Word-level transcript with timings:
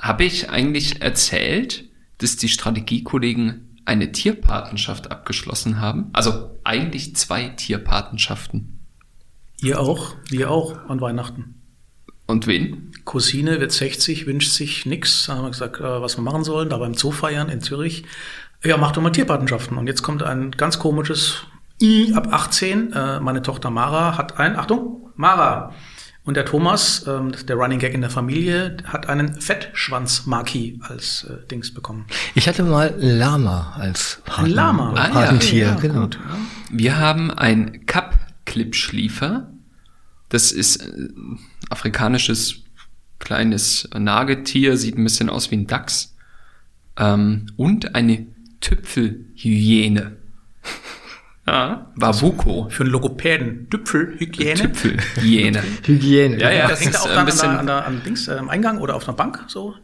Habe 0.00 0.24
ich 0.24 0.50
eigentlich 0.50 1.02
erzählt, 1.02 1.84
dass 2.18 2.36
die 2.36 2.48
Strategiekollegen 2.48 3.78
eine 3.84 4.12
Tierpatenschaft 4.12 5.10
abgeschlossen 5.10 5.80
haben? 5.80 6.10
Also 6.12 6.58
eigentlich 6.64 7.16
zwei 7.16 7.48
Tierpatenschaften. 7.48 8.80
Ihr 9.62 9.80
auch, 9.80 10.14
wir 10.28 10.50
auch 10.50 10.88
an 10.88 11.00
Weihnachten. 11.00 11.54
Und 12.26 12.46
wen? 12.46 12.90
Cousine 13.04 13.60
wird 13.60 13.72
60, 13.72 14.26
wünscht 14.26 14.52
sich 14.52 14.84
nix. 14.84 15.26
Dann 15.26 15.36
haben 15.38 15.44
wir 15.44 15.50
gesagt, 15.50 15.80
äh, 15.80 16.02
was 16.02 16.18
wir 16.18 16.22
machen 16.22 16.44
sollen, 16.44 16.68
da 16.68 16.76
beim 16.76 16.94
Zoo 16.94 17.12
feiern 17.12 17.48
in 17.48 17.60
Zürich. 17.60 18.04
Ja, 18.64 18.76
mach 18.76 18.92
doch 18.92 19.02
mal 19.02 19.10
Tierpatenschaften. 19.10 19.78
Und 19.78 19.86
jetzt 19.86 20.02
kommt 20.02 20.22
ein 20.22 20.50
ganz 20.50 20.78
komisches 20.78 21.44
I 21.80 22.12
ab 22.14 22.32
18. 22.32 22.92
Äh, 22.92 23.20
meine 23.20 23.42
Tochter 23.42 23.70
Mara 23.70 24.18
hat 24.18 24.38
ein, 24.38 24.56
Achtung, 24.56 25.10
Mara. 25.14 25.72
Und 26.26 26.34
der 26.36 26.44
Thomas, 26.44 27.06
ähm, 27.06 27.32
der 27.46 27.54
Running 27.54 27.78
Gag 27.78 27.94
in 27.94 28.00
der 28.00 28.10
Familie, 28.10 28.78
hat 28.84 29.08
einen 29.08 29.40
Fettschwanz-Maki 29.40 30.80
als 30.82 31.22
äh, 31.24 31.46
Dings 31.46 31.72
bekommen. 31.72 32.04
Ich 32.34 32.48
hatte 32.48 32.64
mal 32.64 32.92
Lama 32.98 33.76
als 33.78 34.20
Ein 34.36 34.50
Lama. 34.50 34.92
Ah, 34.94 35.06
ja. 35.06 35.12
Patentier, 35.12 35.66
Ja, 35.66 35.74
genau. 35.76 36.00
gut, 36.02 36.18
ja. 36.28 36.36
Wir 36.72 36.98
haben 36.98 37.30
ein 37.30 37.86
Cup-Clip-Schliefer. 37.86 39.52
Das 40.28 40.50
ist 40.50 40.78
äh, 40.84 41.08
afrikanisches 41.70 42.56
kleines 43.20 43.88
Nagetier, 43.96 44.76
sieht 44.76 44.98
ein 44.98 45.04
bisschen 45.04 45.30
aus 45.30 45.52
wie 45.52 45.58
ein 45.58 45.68
Dachs. 45.68 46.16
Ähm, 46.98 47.46
und 47.56 47.94
eine 47.94 48.26
Tüpfelhyäne. 48.60 50.16
Ja, 51.46 51.92
Wabuko. 51.94 52.68
Für 52.70 52.82
einen 52.82 52.92
Logopäden. 52.92 53.68
Düpfelhygiene. 53.70 54.54
Tüpfelhyäne. 54.54 55.62
Hygiene. 55.86 56.38
Ja, 56.40 56.50
ja. 56.50 56.68
das 56.68 56.80
hängt 56.80 56.94
ist 56.94 57.00
auch 57.00 57.06
ein 57.08 57.26
dann 57.26 57.50
an 57.50 57.58
an 57.58 57.66
der, 57.66 57.86
an 57.86 58.02
Dings, 58.04 58.26
äh, 58.26 58.32
am 58.32 58.48
Eingang 58.48 58.78
oder 58.78 58.96
auf 58.96 59.06
einer 59.08 59.16
Bank 59.16 59.44
so. 59.46 59.74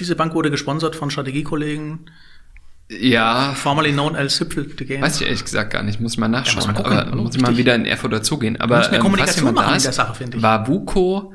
Diese 0.00 0.16
Bank 0.16 0.34
wurde 0.34 0.50
gesponsert 0.50 0.96
von 0.96 1.10
Strategiekollegen, 1.10 2.10
Ja, 2.88 3.52
formerly 3.54 3.92
known 3.92 4.16
als 4.16 4.40
Hüpfelhygiene. 4.40 5.02
weiß 5.02 5.20
ich 5.20 5.26
ehrlich 5.26 5.44
gesagt 5.44 5.72
gar 5.72 5.82
nicht. 5.82 6.00
Muss 6.00 6.16
mal 6.16 6.28
nachschauen. 6.28 6.56
muss 6.56 6.66
man 6.66 6.74
gucken. 6.76 6.92
aber 6.98 7.16
muss 7.16 7.34
ich 7.36 7.42
mal 7.42 7.56
wieder 7.56 7.74
in 7.74 7.84
Erfurt 7.84 8.12
dazugehen. 8.12 8.58
Aber 8.60 8.90
ähm, 8.90 9.00
Kommunikation 9.00 9.46
jemand 9.46 9.56
machen 9.56 9.66
da 9.66 9.70
in 9.72 9.76
ist, 9.76 9.84
der 9.86 9.92
Sache, 9.92 10.14
finde 10.14 10.36
ich. 10.38 10.42
Wabuko, 10.42 11.34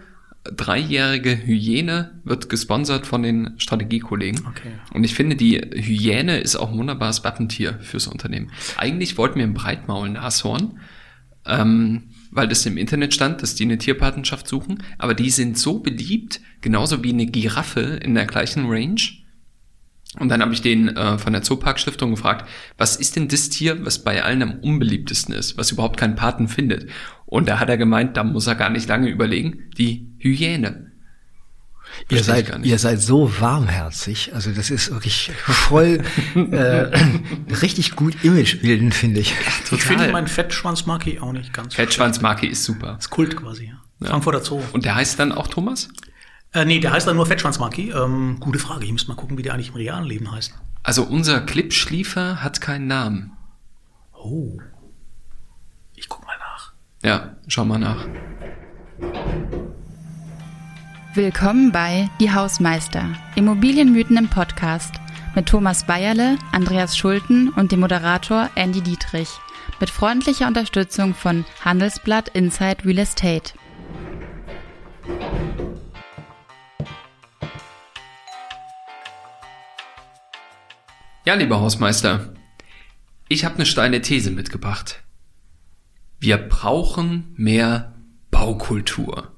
dreijährige 0.55 1.35
Hyäne, 1.35 2.21
wird 2.23 2.49
gesponsert 2.49 3.07
von 3.07 3.23
den 3.23 3.53
Strategiekollegen. 3.57 4.45
Okay. 4.47 4.71
Und 4.93 5.03
ich 5.03 5.13
finde, 5.13 5.35
die 5.35 5.57
Hyäne 5.57 6.39
ist 6.39 6.55
auch 6.55 6.71
ein 6.71 6.77
wunderbares 6.77 7.23
Wappentier 7.23 7.79
fürs 7.81 8.07
Unternehmen. 8.07 8.51
Eigentlich 8.77 9.17
wollten 9.17 9.39
wir 9.39 9.45
ein 9.45 9.53
Breitmaul-Nashorn, 9.53 10.79
ähm, 11.45 12.09
weil 12.31 12.47
das 12.47 12.65
im 12.65 12.77
Internet 12.77 13.13
stand, 13.13 13.41
dass 13.41 13.55
die 13.55 13.63
eine 13.63 13.77
Tierpatenschaft 13.77 14.47
suchen. 14.47 14.83
Aber 14.97 15.13
die 15.13 15.29
sind 15.29 15.57
so 15.57 15.79
beliebt, 15.79 16.41
genauso 16.61 17.03
wie 17.03 17.13
eine 17.13 17.25
Giraffe 17.25 17.81
in 17.81 18.13
der 18.13 18.25
gleichen 18.25 18.67
Range. 18.67 19.01
Und 20.17 20.29
dann 20.29 20.41
habe 20.41 20.53
ich 20.53 20.61
den 20.61 20.89
äh, 20.89 21.19
von 21.19 21.33
der 21.33 21.43
Zooparkstiftung 21.43 22.11
gefragt, 22.11 22.49
was 22.77 22.95
ist 22.95 23.15
denn 23.15 23.27
das 23.27 23.49
Tier, 23.49 23.85
was 23.85 24.03
bei 24.03 24.23
allen 24.23 24.41
am 24.41 24.59
unbeliebtesten 24.59 25.35
ist, 25.35 25.57
was 25.57 25.71
überhaupt 25.71 25.97
keinen 25.97 26.15
Paten 26.15 26.47
findet? 26.47 26.89
Und 27.27 27.47
da 27.47 27.59
hat 27.59 27.69
er 27.69 27.77
gemeint, 27.77 28.17
da 28.17 28.23
muss 28.23 28.47
er 28.47 28.55
gar 28.55 28.71
nicht 28.71 28.89
lange 28.89 29.09
überlegen, 29.09 29.69
die 29.77 30.08
Hyäne. 30.19 30.89
Ihr 32.09 32.23
seid, 32.23 32.65
ihr 32.65 32.79
seid 32.79 33.01
so 33.01 33.39
warmherzig. 33.39 34.31
Also 34.33 34.51
das 34.51 34.69
ist 34.69 34.91
wirklich 34.91 35.31
voll 35.45 36.03
äh, 36.35 36.99
richtig 37.61 37.95
gut 37.95 38.23
imagebildend, 38.23 38.93
finde 38.93 39.19
ich. 39.19 39.33
Ich 39.71 39.83
finde 39.83 40.11
meinen 40.11 40.27
Fettschwanz-Maki 40.27 41.19
auch 41.19 41.33
nicht 41.33 41.53
ganz. 41.53 41.75
Fettschwanzmaki 41.75 42.47
ist 42.47 42.63
super. 42.63 42.93
Das 42.93 43.05
ist 43.05 43.09
Kult 43.09 43.35
quasi. 43.35 43.73
Ja. 43.99 44.09
Frankfurter 44.09 44.43
Zoo. 44.43 44.61
Und 44.71 44.85
der 44.85 44.95
heißt 44.95 45.19
dann 45.19 45.31
auch 45.31 45.47
Thomas? 45.47 45.89
Äh, 46.53 46.65
nee, 46.65 46.79
der 46.79 46.93
heißt 46.93 47.07
dann 47.07 47.15
nur 47.15 47.25
Fettschwanz-Maki. 47.25 47.91
Ähm, 47.91 48.37
gute 48.39 48.59
Frage. 48.59 48.85
Ich 48.85 48.91
muss 48.91 49.07
mal 49.07 49.15
gucken, 49.15 49.37
wie 49.37 49.43
der 49.43 49.53
eigentlich 49.53 49.69
im 49.69 49.75
realen 49.75 50.05
Leben 50.05 50.31
heißt. 50.31 50.53
Also 50.83 51.03
unser 51.03 51.41
Clipschliefer 51.41 52.41
hat 52.41 52.61
keinen 52.61 52.87
Namen. 52.87 53.33
Oh. 54.13 54.57
Ich 55.95 56.07
guck 56.07 56.25
mal 56.25 56.37
nach. 56.37 56.73
Ja, 57.03 57.35
schau 57.47 57.65
mal 57.65 57.77
nach. 57.77 58.05
Willkommen 61.15 61.71
bei 61.71 62.07
Die 62.19 62.31
Hausmeister, 62.31 63.03
Immobilienmythen 63.35 64.15
im 64.15 64.29
Podcast 64.29 64.93
mit 65.33 65.47
Thomas 65.47 65.83
Bayerle, 65.87 66.37
Andreas 66.51 66.95
Schulten 66.95 67.49
und 67.49 67.71
dem 67.71 67.79
Moderator 67.79 68.51
Andy 68.53 68.81
Dietrich 68.81 69.27
mit 69.79 69.89
freundlicher 69.89 70.45
Unterstützung 70.45 71.15
von 71.15 71.45
Handelsblatt 71.65 72.29
Inside 72.29 72.85
Real 72.85 72.99
Estate. 72.99 73.53
Ja, 81.25 81.33
lieber 81.33 81.59
Hausmeister, 81.59 82.35
ich 83.27 83.45
habe 83.45 83.55
eine 83.55 83.65
steile 83.65 84.03
These 84.03 84.29
mitgebracht. 84.29 85.03
Wir 86.19 86.37
brauchen 86.37 87.33
mehr 87.35 87.95
Baukultur. 88.29 89.35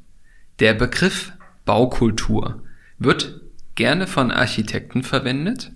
Der 0.60 0.74
Begriff 0.74 1.32
Baukultur 1.66 2.64
wird 2.98 3.42
gerne 3.76 4.08
von 4.08 4.32
Architekten 4.32 5.04
verwendet, 5.04 5.72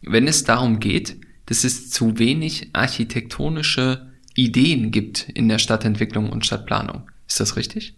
wenn 0.00 0.26
es 0.26 0.44
darum 0.44 0.80
geht, 0.80 1.20
dass 1.46 1.64
es 1.64 1.90
zu 1.90 2.18
wenig 2.18 2.70
architektonische 2.72 4.12
Ideen 4.34 4.90
gibt 4.90 5.28
in 5.28 5.48
der 5.48 5.58
Stadtentwicklung 5.58 6.30
und 6.30 6.46
Stadtplanung. 6.46 7.10
Ist 7.28 7.40
das 7.40 7.56
richtig? 7.56 7.94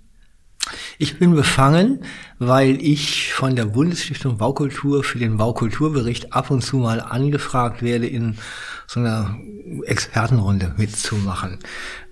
Ich 0.98 1.18
bin 1.18 1.34
befangen, 1.34 2.00
weil 2.38 2.80
ich 2.80 3.32
von 3.32 3.54
der 3.56 3.66
Bundesstiftung 3.66 4.38
Baukultur 4.38 5.04
für 5.04 5.18
den 5.18 5.36
Baukulturbericht 5.36 6.32
ab 6.32 6.50
und 6.50 6.62
zu 6.62 6.78
mal 6.78 7.00
angefragt 7.00 7.82
werde, 7.82 8.06
in 8.06 8.36
so 8.86 9.00
einer 9.00 9.36
Expertenrunde 9.86 10.74
mitzumachen. 10.76 11.58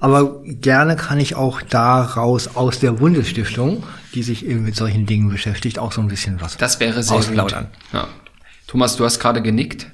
Aber 0.00 0.42
gerne 0.44 0.96
kann 0.96 1.18
ich 1.20 1.34
auch 1.34 1.62
daraus 1.62 2.56
aus 2.56 2.78
der 2.78 2.92
Bundesstiftung, 2.92 3.84
die 4.14 4.22
sich 4.22 4.46
eben 4.46 4.64
mit 4.64 4.76
solchen 4.76 5.06
Dingen 5.06 5.28
beschäftigt, 5.28 5.78
auch 5.78 5.92
so 5.92 6.00
ein 6.00 6.08
bisschen 6.08 6.40
was 6.40 6.56
Das 6.56 6.80
wäre 6.80 7.02
sehr 7.02 7.18
ausplaudern. 7.18 7.68
gut. 7.70 7.92
Ja. 8.00 8.08
Thomas, 8.66 8.96
du 8.96 9.04
hast 9.04 9.18
gerade 9.20 9.42
genickt. 9.42 9.86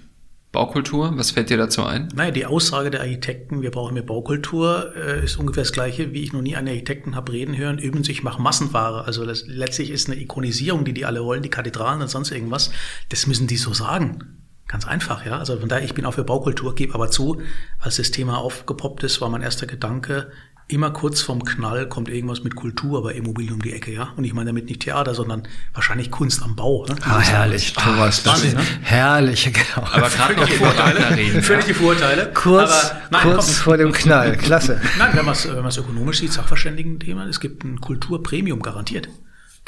Baukultur, 0.59 1.13
was 1.17 1.31
fällt 1.31 1.51
dir 1.51 1.57
dazu 1.57 1.85
ein? 1.85 2.09
Naja, 2.17 2.33
die 2.33 2.45
Aussage 2.45 2.91
der 2.91 3.03
Architekten, 3.03 3.63
wir 3.63 3.71
brauchen 3.71 3.95
mehr 3.95 4.03
Baukultur, 4.03 4.93
äh, 4.97 5.25
ist 5.25 5.39
ungefähr 5.39 5.63
das 5.63 5.73
Gleiche, 5.73 6.13
wie 6.13 6.25
ich 6.25 6.33
noch 6.33 6.43
nie 6.43 6.57
einen 6.57 6.67
Architekten 6.67 7.15
habe 7.15 7.31
reden 7.31 7.57
hören. 7.57 7.79
Übrigens, 7.79 8.09
ich 8.09 8.25
mache 8.25 8.43
Massenware. 8.43 9.05
Also 9.05 9.25
das, 9.25 9.45
letztlich 9.47 9.93
ist 9.93 10.11
eine 10.11 10.21
Ikonisierung, 10.21 10.85
die 10.85 10.93
die 10.93 11.05
alle 11.05 11.23
wollen, 11.23 11.45
die 11.45 11.49
Kathedralen 11.49 12.03
und 12.03 12.09
sonst 12.09 12.33
irgendwas. 12.33 12.73
Das 13.09 13.29
müssen 13.29 13.47
die 13.47 13.57
so 13.57 13.73
sagen. 13.73 14.48
Ganz 14.69 14.87
einfach, 14.87 15.25
ja. 15.25 15.39
Also 15.39 15.59
von 15.59 15.69
daher, 15.69 15.85
ich 15.85 15.95
bin 15.95 16.05
auch 16.05 16.15
für 16.15 16.25
Baukultur, 16.25 16.75
gebe 16.75 16.95
aber 16.95 17.11
zu, 17.11 17.41
als 17.81 17.97
das 17.97 18.11
Thema 18.11 18.39
aufgepoppt 18.39 19.03
ist, 19.03 19.21
war 19.21 19.31
mein 19.31 19.43
erster 19.43 19.67
Gedanke, 19.67 20.31
immer 20.69 20.91
kurz 20.91 21.23
vorm 21.23 21.45
Knall 21.45 21.89
kommt 21.89 22.11
irgendwas 22.11 22.45
mit 22.45 22.55
Kultur, 22.55 22.99
aber 22.99 23.15
Immobilien 23.15 23.55
um 23.55 23.63
die 23.63 23.73
Ecke, 23.73 23.91
ja. 23.91 24.11
Und 24.17 24.25
ich 24.25 24.35
meine 24.35 24.51
damit 24.51 24.67
nicht 24.67 24.81
Theater, 24.81 25.15
sondern 25.15 25.49
wahrscheinlich 25.73 26.11
Kunst 26.11 26.43
am 26.43 26.55
Bau. 26.55 26.85
Ne? 26.87 26.97
Ah, 27.03 27.21
herrlich, 27.21 27.73
Thomas. 27.73 28.23
Das 28.23 28.35
Wahnsinn, 28.35 28.51
ist 28.51 28.57
ne? 28.57 28.65
herrlich, 28.83 29.45
genau. 29.53 29.89
Aber 29.91 30.09
gerade 30.11 30.35
noch 30.35 31.17
reden. 31.17 31.43
Völlig 31.43 31.65
die 31.65 31.75
Vorurteile. 31.75 32.31
kurz, 32.35 32.91
aber, 32.91 33.01
nein, 33.11 33.23
kurz 33.23 33.47
komm, 33.47 33.55
vor 33.55 33.77
dem 33.79 33.93
Knall. 33.93 34.37
Klasse. 34.37 34.81
Nein, 34.99 35.11
wenn 35.15 35.25
man 35.25 35.33
es 35.33 35.49
wenn 35.49 35.63
man's 35.63 35.79
ökonomisch 35.79 36.19
sieht, 36.19 36.33
Sachverständigen-Thema, 36.33 37.27
es 37.27 37.41
gibt 37.41 37.65
ein 37.65 37.81
Kulturpremium 37.81 38.61
garantiert. 38.61 39.09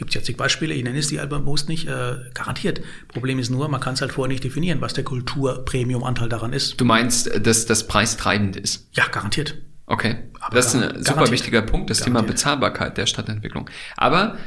Gibt 0.01 0.13
es 0.13 0.15
jetzt 0.15 0.29
die 0.29 0.33
Beispiele, 0.33 0.73
ich 0.73 0.83
nenne 0.83 0.99
es 0.99 1.09
die 1.09 1.21
aber 1.21 1.41
bewusst 1.41 1.69
nicht, 1.69 1.87
äh, 1.87 2.17
garantiert. 2.33 2.81
Problem 3.09 3.39
ist 3.39 3.51
nur, 3.51 3.69
man 3.69 3.83
kann 3.83 3.93
es 3.93 4.01
halt 4.01 4.13
vorher 4.13 4.33
nicht 4.33 4.43
definieren, 4.43 4.81
was 4.81 4.95
der 4.95 5.05
Kulturpremium-Anteil 5.05 6.31
daran 6.31 6.55
ist. 6.55 6.81
Du 6.81 6.87
meinst, 6.87 7.31
dass 7.47 7.67
das 7.67 7.87
preistreibend 7.87 8.57
ist? 8.57 8.89
Ja, 8.95 9.09
garantiert. 9.09 9.59
Okay. 9.85 10.17
Aber 10.41 10.57
das 10.57 10.69
ist 10.69 10.77
ein 10.77 10.81
garantiert. 10.81 11.07
super 11.07 11.31
wichtiger 11.31 11.61
Punkt, 11.61 11.91
das 11.91 11.99
Thema 11.99 12.15
Garantiert. 12.15 12.37
Bezahlbarkeit 12.39 12.97
der 12.97 13.05
Stadtentwicklung. 13.05 13.69
Aber 13.99 14.39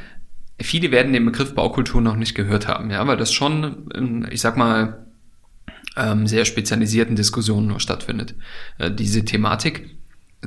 viele 0.60 0.90
werden 0.90 1.12
den 1.12 1.24
Begriff 1.24 1.54
Baukultur 1.54 2.00
noch 2.00 2.16
nicht 2.16 2.34
gehört 2.34 2.66
haben, 2.66 2.90
ja, 2.90 3.06
weil 3.06 3.16
das 3.16 3.32
schon, 3.32 3.88
in, 3.94 4.26
ich 4.32 4.40
sag 4.40 4.56
mal, 4.56 5.06
ähm, 5.96 6.26
sehr 6.26 6.46
spezialisierten 6.46 7.14
Diskussionen 7.14 7.68
nur 7.68 7.78
stattfindet. 7.78 8.34
Äh, 8.78 8.90
diese 8.90 9.24
Thematik. 9.24 9.88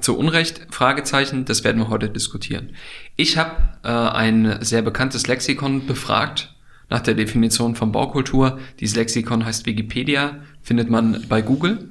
Zu 0.01 0.17
Unrecht, 0.17 0.67
Fragezeichen, 0.69 1.45
das 1.45 1.63
werden 1.63 1.81
wir 1.81 1.89
heute 1.89 2.09
diskutieren. 2.09 2.71
Ich 3.15 3.37
habe 3.37 3.51
äh, 3.83 3.87
ein 3.89 4.57
sehr 4.61 4.81
bekanntes 4.81 5.27
Lexikon 5.27 5.85
befragt 5.87 6.55
nach 6.89 7.01
der 7.01 7.15
Definition 7.15 7.75
von 7.75 7.91
Baukultur. 7.91 8.59
Dieses 8.79 8.95
Lexikon 8.95 9.45
heißt 9.45 9.65
Wikipedia, 9.65 10.41
findet 10.61 10.89
man 10.89 11.25
bei 11.27 11.41
Google. 11.41 11.89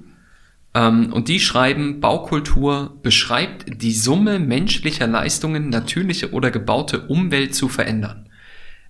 Ähm, 0.75 1.13
und 1.13 1.29
die 1.29 1.41
schreiben, 1.41 2.01
Baukultur 2.01 2.97
beschreibt 3.03 3.83
die 3.83 3.93
Summe 3.93 4.39
menschlicher 4.39 5.07
Leistungen, 5.07 5.71
natürliche 5.71 6.33
oder 6.33 6.51
gebaute 6.51 7.07
Umwelt 7.07 7.55
zu 7.55 7.69
verändern. 7.69 8.29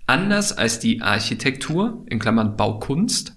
Anders 0.07 0.57
als 0.57 0.79
die 0.79 1.03
Architektur, 1.03 2.05
in 2.07 2.19
Klammern 2.19 2.57
Baukunst, 2.57 3.36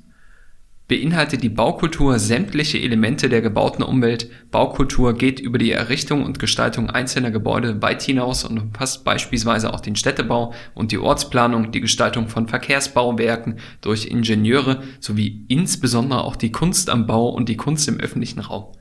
beinhaltet 0.90 1.44
die 1.44 1.50
Baukultur 1.50 2.18
sämtliche 2.18 2.80
Elemente 2.80 3.30
der 3.30 3.42
gebauten 3.42 3.84
Umwelt. 3.84 4.30
Baukultur 4.50 5.14
geht 5.14 5.40
über 5.40 5.60
die 5.60 5.72
Errichtung 5.72 6.26
und 6.26 6.40
Gestaltung 6.40 6.90
einzelner 6.90 7.30
Gebäude 7.30 7.82
weit 7.82 8.02
hinaus 8.02 8.44
und 8.44 8.60
umfasst 8.60 9.06
beispielsweise 9.06 9.72
auch 9.72 9.82
den 9.82 9.96
Städtebau 9.96 10.52
und 10.74 10.92
die 10.92 10.98
Ortsplanung, 10.98 11.72
die 11.72 11.80
Gestaltung 11.80 12.28
von 12.28 12.48
Verkehrsbauwerken 12.48 13.60
durch 13.82 14.08
Ingenieure 14.08 14.82
sowie 15.00 15.46
insbesondere 15.48 16.24
auch 16.24 16.36
die 16.36 16.52
Kunst 16.52 16.90
am 16.90 17.06
Bau 17.06 17.30
und 17.30 17.48
die 17.48 17.58
Kunst 17.58 17.88
im 17.88 18.00
öffentlichen 18.00 18.40
Raum. 18.40 18.74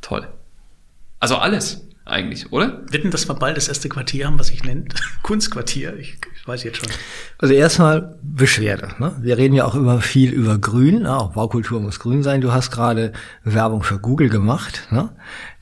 Toll. 0.00 0.26
Also 1.20 1.36
alles 1.36 1.88
eigentlich, 2.04 2.52
oder? 2.52 2.82
Wetten, 2.90 3.10
dass 3.10 3.28
wir 3.28 3.34
bald 3.34 3.56
das 3.56 3.68
erste 3.68 3.88
Quartier 3.88 4.26
haben, 4.26 4.38
was 4.38 4.48
sich 4.48 4.64
nennt 4.64 4.94
Kunstquartier. 5.22 5.96
Ich, 5.96 6.18
ich 6.48 6.52
weiß 6.54 6.64
jetzt 6.64 6.78
schon. 6.78 6.88
Also 7.36 7.52
erstmal 7.52 8.16
Beschwerde. 8.22 8.88
Ne? 8.98 9.14
Wir 9.20 9.36
reden 9.36 9.54
ja 9.54 9.66
auch 9.66 9.74
immer 9.74 10.00
viel 10.00 10.32
über 10.32 10.56
Grün. 10.56 11.02
Ja, 11.02 11.18
auch 11.18 11.32
Baukultur 11.34 11.78
muss 11.78 12.00
grün 12.00 12.22
sein. 12.22 12.40
Du 12.40 12.52
hast 12.52 12.70
gerade 12.70 13.12
Werbung 13.44 13.82
für 13.82 13.98
Google 13.98 14.30
gemacht. 14.30 14.88
Ne? 14.90 15.10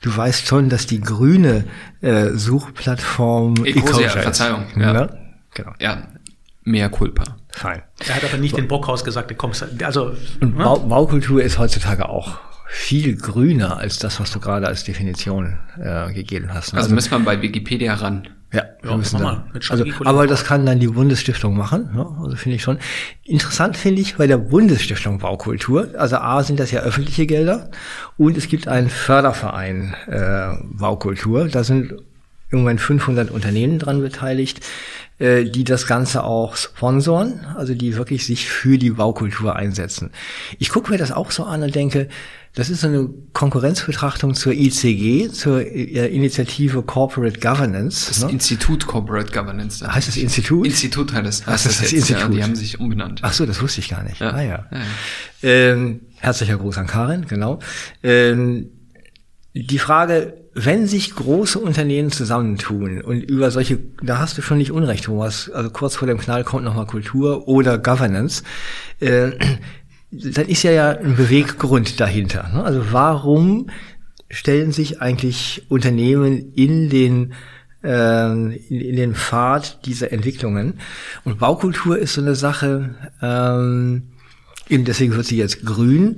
Du 0.01 0.15
weißt 0.15 0.47
schon, 0.47 0.69
dass 0.69 0.85
die 0.85 1.01
grüne 1.01 1.65
äh, 1.99 2.29
Suchplattform 2.29 3.55
Ecosia, 3.65 4.09
Verzeihung. 4.09 4.65
Ja. 4.79 4.93
ja. 4.93 5.09
Genau. 5.53 5.73
Ja, 5.79 6.07
mehr 6.63 6.89
Culpa. 6.89 7.35
Fein. 7.49 7.81
Er 8.07 8.15
hat 8.15 8.23
aber 8.23 8.37
nicht 8.37 8.53
ba 8.53 8.61
den 8.61 8.69
Bockhaus 8.69 9.03
gesagt, 9.03 9.29
der 9.29 9.35
kommst 9.37 9.65
also. 9.83 10.15
Und 10.39 10.55
ne? 10.55 10.63
Bau 10.63 10.79
Baukultur 10.79 11.43
ist 11.43 11.57
heutzutage 11.57 12.07
auch 12.07 12.37
viel 12.69 13.17
grüner 13.17 13.77
als 13.77 13.99
das, 13.99 14.21
was 14.21 14.31
du 14.31 14.39
gerade 14.39 14.67
als 14.67 14.85
Definition 14.85 15.57
äh, 15.81 16.13
gegeben 16.13 16.53
hast. 16.53 16.73
Also, 16.73 16.77
also 16.77 16.95
müssen 16.95 17.11
wir 17.11 17.19
bei 17.19 17.41
Wikipedia 17.41 17.95
ran. 17.95 18.29
Ja, 18.53 18.63
wir 18.81 18.91
ja, 18.91 18.97
müssen 18.97 19.19
dann, 19.19 19.43
also, 19.69 19.83
aber 20.05 20.25
das 20.25 20.45
kann 20.45 20.65
dann 20.65 20.79
die 20.79 20.87
Bundesstiftung 20.87 21.57
machen. 21.57 21.89
Ne? 21.93 22.07
Also 22.23 22.37
finde 22.37 22.55
ich 22.55 22.63
schon. 22.63 22.79
Interessant 23.23 23.75
finde 23.75 24.01
ich 24.01 24.15
bei 24.15 24.25
der 24.25 24.37
Bundesstiftung 24.37 25.19
Baukultur. 25.19 25.89
Also 25.97 26.15
A 26.17 26.41
sind 26.43 26.57
das 26.59 26.71
ja 26.71 26.79
öffentliche 26.79 27.25
Gelder 27.25 27.69
und 28.15 28.37
es 28.37 28.47
gibt 28.47 28.69
einen 28.69 28.89
Förderverein 28.89 29.95
äh, 30.07 30.53
Baukultur. 30.63 31.49
Da 31.49 31.65
sind 31.65 31.93
irgendwann 32.49 32.79
500 32.79 33.31
Unternehmen 33.31 33.79
dran 33.79 34.01
beteiligt, 34.01 34.61
äh, 35.19 35.43
die 35.43 35.65
das 35.65 35.85
Ganze 35.85 36.23
auch 36.23 36.55
sponsoren, 36.55 37.45
also 37.57 37.73
die 37.73 37.97
wirklich 37.97 38.25
sich 38.25 38.47
für 38.47 38.77
die 38.77 38.91
Baukultur 38.91 39.57
einsetzen. 39.57 40.11
Ich 40.57 40.69
gucke 40.69 40.91
mir 40.91 40.97
das 40.97 41.11
auch 41.11 41.31
so 41.31 41.43
an 41.43 41.63
und 41.63 41.75
denke, 41.75 42.07
das 42.57 42.71
ist 42.71 42.83
eine 42.83 43.07
Konkurrenzbetrachtung 43.33 44.33
zur 44.33 44.51
ICG, 44.51 45.29
zur 45.29 45.61
äh, 45.61 46.07
Initiative 46.07 46.81
Corporate 46.81 47.39
Governance. 47.39 48.07
Das 48.07 48.23
ne? 48.23 48.31
Institut 48.31 48.87
Corporate 48.87 49.31
Governance. 49.31 49.81
Dann. 49.81 49.93
Heißt 49.93 50.07
das 50.07 50.17
Institut? 50.17 50.65
Institut 50.65 51.13
heißt 51.13 51.27
es. 51.27 51.45
Heißt 51.45 51.67
das, 51.67 51.73
das, 51.73 51.81
das 51.83 51.93
Institut? 51.93 52.21
Ja, 52.23 52.29
die 52.29 52.43
haben 52.43 52.55
sich 52.55 52.79
umbenannt. 52.79 53.19
Ach 53.21 53.31
so, 53.31 53.45
das 53.45 53.61
wusste 53.61 53.81
ich 53.81 53.89
gar 53.89 54.01
nicht. 54.01 54.19
Ja. 54.19 54.31
Ah 54.31 54.41
ja. 54.41 54.49
ja, 54.49 54.67
ja. 54.71 54.83
Ähm, 55.43 55.99
herzlicher 56.15 56.57
Gruß 56.57 56.79
an 56.79 56.87
Karin, 56.87 57.27
genau. 57.27 57.59
Ähm, 58.01 58.71
die 59.53 59.77
Frage, 59.77 60.33
wenn 60.55 60.87
sich 60.87 61.13
große 61.13 61.59
Unternehmen 61.59 62.11
zusammentun 62.11 63.01
und 63.03 63.21
über 63.21 63.51
solche, 63.51 63.77
da 64.01 64.17
hast 64.17 64.35
du 64.35 64.41
schon 64.41 64.57
nicht 64.57 64.71
Unrecht, 64.71 65.03
Thomas, 65.03 65.51
also 65.51 65.69
kurz 65.69 65.95
vor 65.95 66.07
dem 66.07 66.17
Knall 66.17 66.43
kommt 66.43 66.63
nochmal 66.63 66.87
Kultur 66.87 67.47
oder 67.47 67.77
Governance, 67.77 68.41
äh, 68.99 69.29
dann 70.11 70.47
ist 70.47 70.63
ja 70.63 70.71
ja 70.71 70.89
ein 70.91 71.15
Beweggrund 71.15 71.99
dahinter. 71.99 72.49
Ne? 72.53 72.63
Also 72.63 72.91
warum 72.91 73.69
stellen 74.29 74.71
sich 74.71 75.01
eigentlich 75.01 75.65
Unternehmen 75.69 76.53
in 76.53 76.89
den 76.89 77.33
äh, 77.83 78.31
in, 78.31 78.55
in 78.69 78.95
den 78.95 79.15
Pfad 79.15 79.85
dieser 79.85 80.11
Entwicklungen? 80.11 80.79
Und 81.25 81.39
Baukultur 81.39 81.97
ist 81.97 82.13
so 82.13 82.21
eine 82.21 82.35
Sache, 82.35 82.95
ähm, 83.21 84.03
eben 84.69 84.85
deswegen 84.85 85.15
wird 85.15 85.25
sie 85.25 85.37
jetzt 85.37 85.65
grün, 85.65 86.17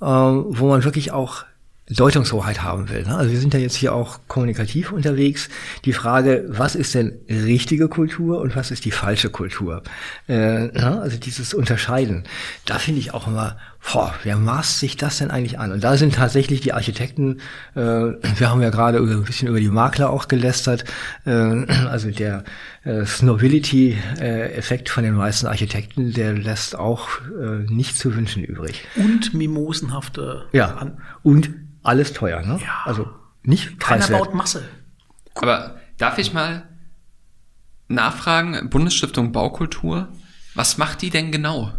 äh, 0.00 0.04
wo 0.04 0.68
man 0.68 0.84
wirklich 0.84 1.12
auch 1.12 1.44
Deutungshoheit 1.90 2.62
haben 2.62 2.88
will. 2.88 3.04
Ne? 3.04 3.16
Also 3.16 3.32
wir 3.32 3.40
sind 3.40 3.54
ja 3.54 3.60
jetzt 3.60 3.76
hier 3.76 3.94
auch 3.94 4.20
kommunikativ 4.28 4.92
unterwegs. 4.92 5.48
Die 5.84 5.92
Frage, 5.92 6.44
was 6.48 6.74
ist 6.74 6.94
denn 6.94 7.18
richtige 7.28 7.88
Kultur 7.88 8.40
und 8.40 8.56
was 8.56 8.70
ist 8.70 8.84
die 8.84 8.90
falsche 8.90 9.30
Kultur? 9.30 9.82
Äh, 10.28 10.66
ne? 10.66 11.00
Also 11.02 11.16
dieses 11.16 11.54
Unterscheiden. 11.54 12.24
Da 12.66 12.78
finde 12.78 13.00
ich 13.00 13.14
auch 13.14 13.26
immer, 13.26 13.56
boah, 13.80 14.14
wer 14.22 14.36
maßt 14.36 14.80
sich 14.80 14.96
das 14.96 15.18
denn 15.18 15.30
eigentlich 15.30 15.58
an? 15.58 15.72
Und 15.72 15.84
da 15.84 15.96
sind 15.96 16.14
tatsächlich 16.14 16.60
die 16.60 16.72
Architekten, 16.72 17.40
äh, 17.74 17.80
wir 17.80 18.50
haben 18.50 18.62
ja 18.62 18.70
gerade 18.70 18.98
ein 18.98 19.24
bisschen 19.24 19.48
über 19.48 19.60
die 19.60 19.68
Makler 19.68 20.10
auch 20.10 20.28
gelästert, 20.28 20.84
äh, 21.24 21.30
also 21.30 22.10
der 22.10 22.44
äh, 22.84 23.04
Snobility-Effekt 23.04 24.88
von 24.88 25.04
den 25.04 25.14
meisten 25.14 25.46
Architekten, 25.46 26.12
der 26.12 26.34
lässt 26.34 26.76
auch 26.76 27.08
äh, 27.40 27.64
nicht 27.72 27.96
zu 27.96 28.14
wünschen 28.14 28.44
übrig. 28.44 28.84
Und 28.96 29.34
mimosenhafte. 29.34 30.46
Ja, 30.52 30.92
und 31.22 31.50
alles 31.82 32.12
teuer, 32.12 32.42
ne? 32.42 32.58
Ja. 32.60 32.82
Also 32.84 33.08
nicht 33.42 33.78
preiswert. 33.78 34.10
Keiner 34.10 34.18
baut 34.18 34.34
Masse. 34.34 34.62
Aber 35.34 35.76
darf 35.96 36.18
ich 36.18 36.32
mal 36.34 36.68
nachfragen, 37.88 38.68
Bundesstiftung 38.68 39.32
Baukultur, 39.32 40.08
was 40.54 40.78
macht 40.78 41.02
die 41.02 41.10
denn 41.10 41.32
genau? 41.32 41.72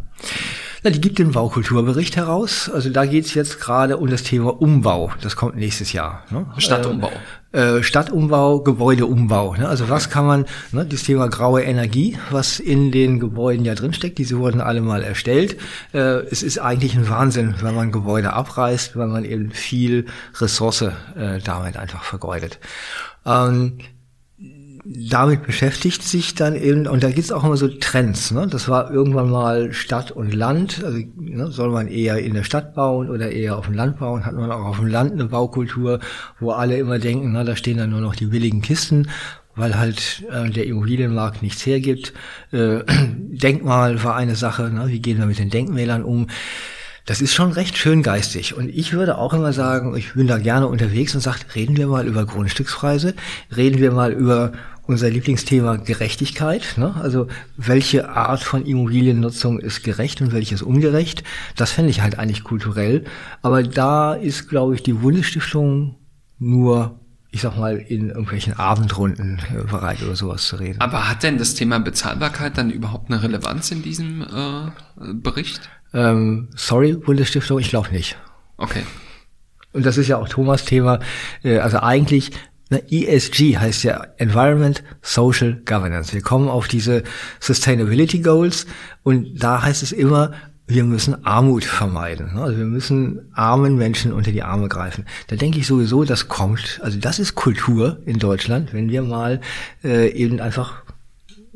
Na, 0.84 0.90
die 0.92 1.02
gibt 1.02 1.20
den 1.20 1.32
Baukulturbericht 1.32 2.16
heraus. 2.16 2.70
Also 2.74 2.90
da 2.90 3.06
geht's 3.06 3.34
jetzt 3.34 3.60
gerade 3.60 3.98
um 3.98 4.10
das 4.10 4.24
Thema 4.24 4.62
Umbau. 4.62 5.12
Das 5.22 5.36
kommt 5.36 5.58
nächstes 5.58 5.92
Jahr. 5.92 6.24
Ne? 6.30 6.46
Stadtumbau. 6.58 7.12
Äh, 7.52 7.84
Stadtumbau, 7.84 8.62
Gebäudeumbau. 8.62 9.56
Ne? 9.56 9.68
Also 9.68 9.90
was 9.90 10.10
kann 10.10 10.26
man, 10.26 10.46
ne, 10.72 10.86
das 10.86 11.04
Thema 11.04 11.28
graue 11.28 11.64
Energie, 11.64 12.18
was 12.30 12.60
in 12.60 12.92
den 12.92 13.20
Gebäuden 13.20 13.66
ja 13.66 13.76
drinsteckt, 13.76 14.18
diese 14.20 14.38
wurden 14.38 14.62
alle 14.62 14.80
mal 14.80 15.04
erstellt. 15.04 15.58
Äh, 15.94 16.22
es 16.32 16.44
ist 16.44 16.60
eigentlich 16.60 16.96
ein 16.96 17.10
Wahnsinn, 17.10 17.56
wenn 17.62 17.76
man 17.76 17.92
Gebäude 17.92 18.32
abreißt, 18.32 18.96
weil 18.96 19.08
man 19.08 19.26
eben 19.26 19.52
viel 19.52 20.06
Ressource 20.40 20.84
äh, 20.84 21.40
damit 21.44 21.76
einfach 21.76 22.04
vergeudet. 22.04 22.60
Ähm, 23.26 23.80
damit 24.92 25.44
beschäftigt 25.44 26.02
sich 26.02 26.34
dann 26.34 26.56
eben, 26.56 26.88
und 26.88 27.04
da 27.04 27.12
gibt's 27.12 27.32
auch 27.32 27.44
immer 27.44 27.58
so 27.58 27.68
Trends. 27.68 28.32
Ne? 28.32 28.48
Das 28.48 28.68
war 28.68 28.90
irgendwann 28.90 29.30
mal 29.30 29.72
Stadt 29.72 30.10
und 30.10 30.34
Land. 30.34 30.84
Also 30.84 30.98
ne, 31.16 31.52
soll 31.52 31.70
man 31.70 31.88
eher 31.88 32.18
in 32.18 32.34
der 32.34 32.44
Stadt 32.44 32.74
bauen 32.74 33.12
oder 33.12 33.32
eher 33.32 33.58
auf 33.58 33.68
dem 33.68 33.76
Land 33.76 34.00
bauen? 34.00 34.26
Hat 34.26 34.34
man 34.34 34.52
auch 34.52 34.66
auf 34.66 34.80
dem 34.80 34.88
Land 34.88 35.12
eine 35.12 35.26
Baukultur, 35.26 36.00
wo 36.40 36.52
alle 36.52 36.78
immer 36.78 36.98
denken, 36.98 37.32
na, 37.34 37.44
da 37.44 37.56
stehen 37.56 37.78
dann 37.78 37.92
nur 37.92 38.02
noch 38.02 38.16
die 38.16 38.26
billigen 38.26 38.64
Kisten, 38.64 39.10
weil 39.56 39.78
halt 39.78 40.24
äh, 40.32 40.50
der 40.50 40.66
Immobilienmarkt 40.66 41.44
nichts 41.44 41.64
hergibt. 41.68 42.14
Äh, 42.52 42.80
Denkmal 43.16 44.04
war 44.04 44.16
eine 44.16 44.36
Sache, 44.36 44.72
ne? 44.72 44.86
wie 44.88 45.02
gehen 45.02 45.20
wir 45.20 45.28
mit 45.28 45.38
den 45.38 45.52
Denkmälern 45.52 46.04
um? 46.04 46.28
Das 47.06 47.22
ist 47.22 47.34
schon 47.34 47.52
recht 47.52 47.78
schön 47.78 48.04
geistig. 48.04 48.56
Und 48.56 48.70
ich 48.70 48.94
würde 48.94 49.18
auch 49.18 49.34
immer 49.34 49.54
sagen, 49.54 49.96
ich 49.96 50.14
bin 50.14 50.28
da 50.28 50.38
gerne 50.38 50.68
unterwegs 50.68 51.14
und 51.16 51.22
sagt, 51.22 51.56
reden 51.56 51.78
wir 51.78 51.88
mal 51.88 52.08
über 52.08 52.26
Grundstückspreise, 52.26 53.16
reden 53.56 53.80
wir 53.80 53.92
mal 53.92 54.12
über 54.12 54.52
unser 54.90 55.10
Lieblingsthema 55.12 55.76
Gerechtigkeit. 55.76 56.74
Ne? 56.78 56.96
Also 56.96 57.28
welche 57.58 58.10
Art 58.10 58.42
von 58.42 58.66
Immobiliennutzung 58.66 59.60
ist 59.60 59.84
gerecht 59.84 60.20
und 60.20 60.34
welches 60.34 60.64
ungerecht? 60.64 61.24
Das 61.56 61.72
fände 61.72 61.92
ich 61.92 62.02
halt 62.02 62.18
eigentlich 62.18 62.44
kulturell. 62.44 63.04
Aber 63.44 63.62
da 63.62 64.16
ist, 64.16 64.50
glaube 64.50 64.74
ich, 64.74 64.82
die 64.82 64.94
Bundesstiftung 64.94 65.96
nur 66.40 67.00
ich 67.32 67.42
sag 67.42 67.56
mal, 67.58 67.78
in 67.78 68.10
irgendwelchen 68.10 68.54
Abendrunden 68.54 69.40
äh, 69.56 69.64
bereit 69.64 70.02
oder 70.02 70.16
sowas 70.16 70.48
zu 70.48 70.56
reden. 70.56 70.82
Aber 70.82 71.08
hat 71.08 71.22
denn 71.22 71.38
das 71.38 71.54
Thema 71.54 71.78
Bezahlbarkeit 71.78 72.58
dann 72.58 72.72
überhaupt 72.72 73.12
eine 73.12 73.22
Relevanz 73.22 73.70
in 73.70 73.84
diesem 73.84 74.24
äh, 74.24 75.14
Bericht? 75.14 75.70
Ähm, 75.94 76.48
sorry, 76.56 76.94
Bundesstiftung, 76.94 77.60
ich 77.60 77.70
glaube 77.70 77.92
nicht. 77.92 78.18
Okay. 78.58 78.82
Und 79.74 79.86
das 79.86 79.98
ist 79.98 80.08
ja 80.08 80.18
auch 80.18 80.28
Thomas 80.28 80.66
Thema. 80.66 81.02
Äh, 81.44 81.60
also 81.60 81.80
eigentlich 81.82 82.32
Ne, 82.70 82.84
ESG 82.92 83.58
heißt 83.58 83.84
ja 83.84 84.06
Environment 84.18 84.84
Social 85.02 85.62
Governance. 85.66 86.14
Wir 86.14 86.22
kommen 86.22 86.50
auf 86.50 86.68
diese 86.68 87.04
Sustainability 87.40 88.20
Goals 88.20 88.68
und 89.04 89.44
da 89.44 89.64
heißt 89.64 89.82
es 89.82 89.92
immer, 89.92 90.34
wir 90.68 90.84
müssen 90.84 91.26
Armut 91.26 91.64
vermeiden. 91.64 92.36
Ne? 92.36 92.42
Also 92.42 92.58
wir 92.60 92.66
müssen 92.66 93.32
armen 93.34 93.76
Menschen 93.76 94.14
unter 94.14 94.32
die 94.32 94.44
Arme 94.44 94.70
greifen. 94.70 95.06
Da 95.28 95.36
denke 95.36 95.58
ich 95.58 95.66
sowieso, 95.66 96.04
das 96.04 96.28
kommt, 96.28 96.80
also 96.84 97.00
das 97.00 97.18
ist 97.18 97.34
Kultur 97.34 97.98
in 98.06 98.20
Deutschland, 98.20 98.72
wenn 98.72 98.90
wir 98.90 99.02
mal 99.02 99.42
äh, 99.84 100.12
eben 100.12 100.40
einfach 100.40 100.84